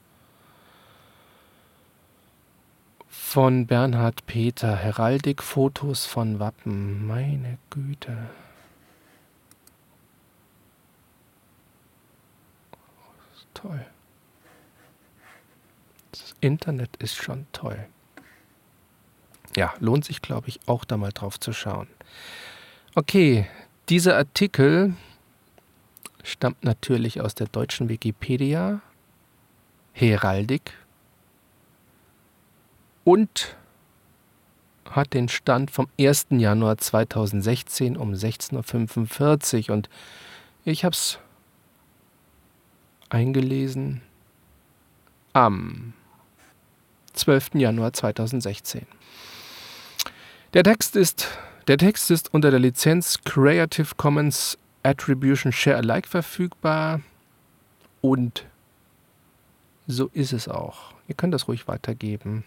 Von 3.09 3.67
Bernhard 3.67 4.27
Peter, 4.27 4.75
Heraldikfotos 4.75 6.07
von 6.07 6.41
Wappen. 6.41 7.07
Meine 7.07 7.59
Güte. 7.71 8.17
Toll. 13.57 13.85
Das 16.13 16.35
Internet 16.41 16.97
ist 16.97 17.17
schon 17.17 17.47
toll. 17.53 17.87
Ja, 19.57 19.75
lohnt 19.81 20.05
sich, 20.05 20.21
glaube 20.23 20.49
ich, 20.49 20.61
auch 20.67 20.85
da 20.85 20.97
mal 20.97 21.13
drauf 21.13 21.41
zu 21.41 21.53
schauen. 21.53 21.89
Okay, 22.95 23.49
dieser 23.89 24.17
Artikel 24.17 24.95
stammt 26.23 26.65
natürlich 26.65 27.21
aus 27.21 27.35
der 27.35 27.47
deutschen 27.47 27.89
Wikipedia, 27.89 28.81
Heraldik 29.93 30.73
und 33.05 33.57
hat 34.91 35.15
den 35.15 35.29
Stand 35.29 35.71
vom 35.71 35.89
1. 35.99 36.27
Januar 36.31 36.79
2016 36.79 37.97
um 37.97 38.13
16.45 38.13 39.69
Uhr 39.69 39.75
und 39.75 39.89
ich 40.65 40.85
habe 40.85 40.93
es 40.93 41.19
eingelesen 43.11 44.03
am 45.33 45.93
12. 47.13 47.55
Januar 47.55 47.93
2016. 47.93 48.87
Der 50.55 50.65
Text 50.65 50.97
ist, 50.97 51.29
der 51.69 51.79
Text 51.79 52.11
ist 52.11 52.33
unter 52.33 52.51
der 52.51 52.61
Lizenz 52.61 53.19
Creative 53.25 53.95
Commons 53.97 54.59
Attribution 54.83 55.53
Share 55.53 55.77
Alike 55.77 56.09
verfügbar 56.09 57.01
und 58.01 58.47
so 59.87 60.09
ist 60.13 60.33
es 60.33 60.49
auch. 60.49 60.95
Ihr 61.09 61.15
könnt 61.15 61.35
das 61.35 61.49
ruhig 61.49 61.69
weitergeben. 61.69 62.45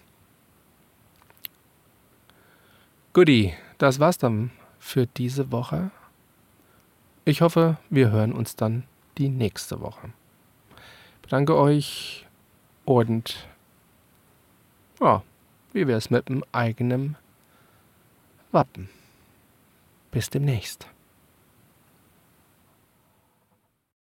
Goodie, 3.14 3.54
das 3.78 4.00
war's 4.00 4.18
dann 4.18 4.52
für 4.80 5.08
diese 5.08 5.52
Woche. 5.52 5.92
Ich 7.26 7.42
hoffe, 7.42 7.78
wir 7.90 8.12
hören 8.12 8.34
uns 8.34 8.56
dann 8.56 8.84
die 9.18 9.30
nächste 9.30 9.82
Woche. 9.82 10.10
Danke 11.30 11.56
euch 11.56 12.26
und 12.86 13.48
ja, 15.00 15.22
wie 15.74 15.86
wäre 15.86 16.00
es 16.00 16.10
mit 16.10 16.28
einem 16.28 16.44
eigenen 16.52 17.18
Wappen? 18.52 18.90
Bis 20.10 20.32
demnächst. 20.32 20.88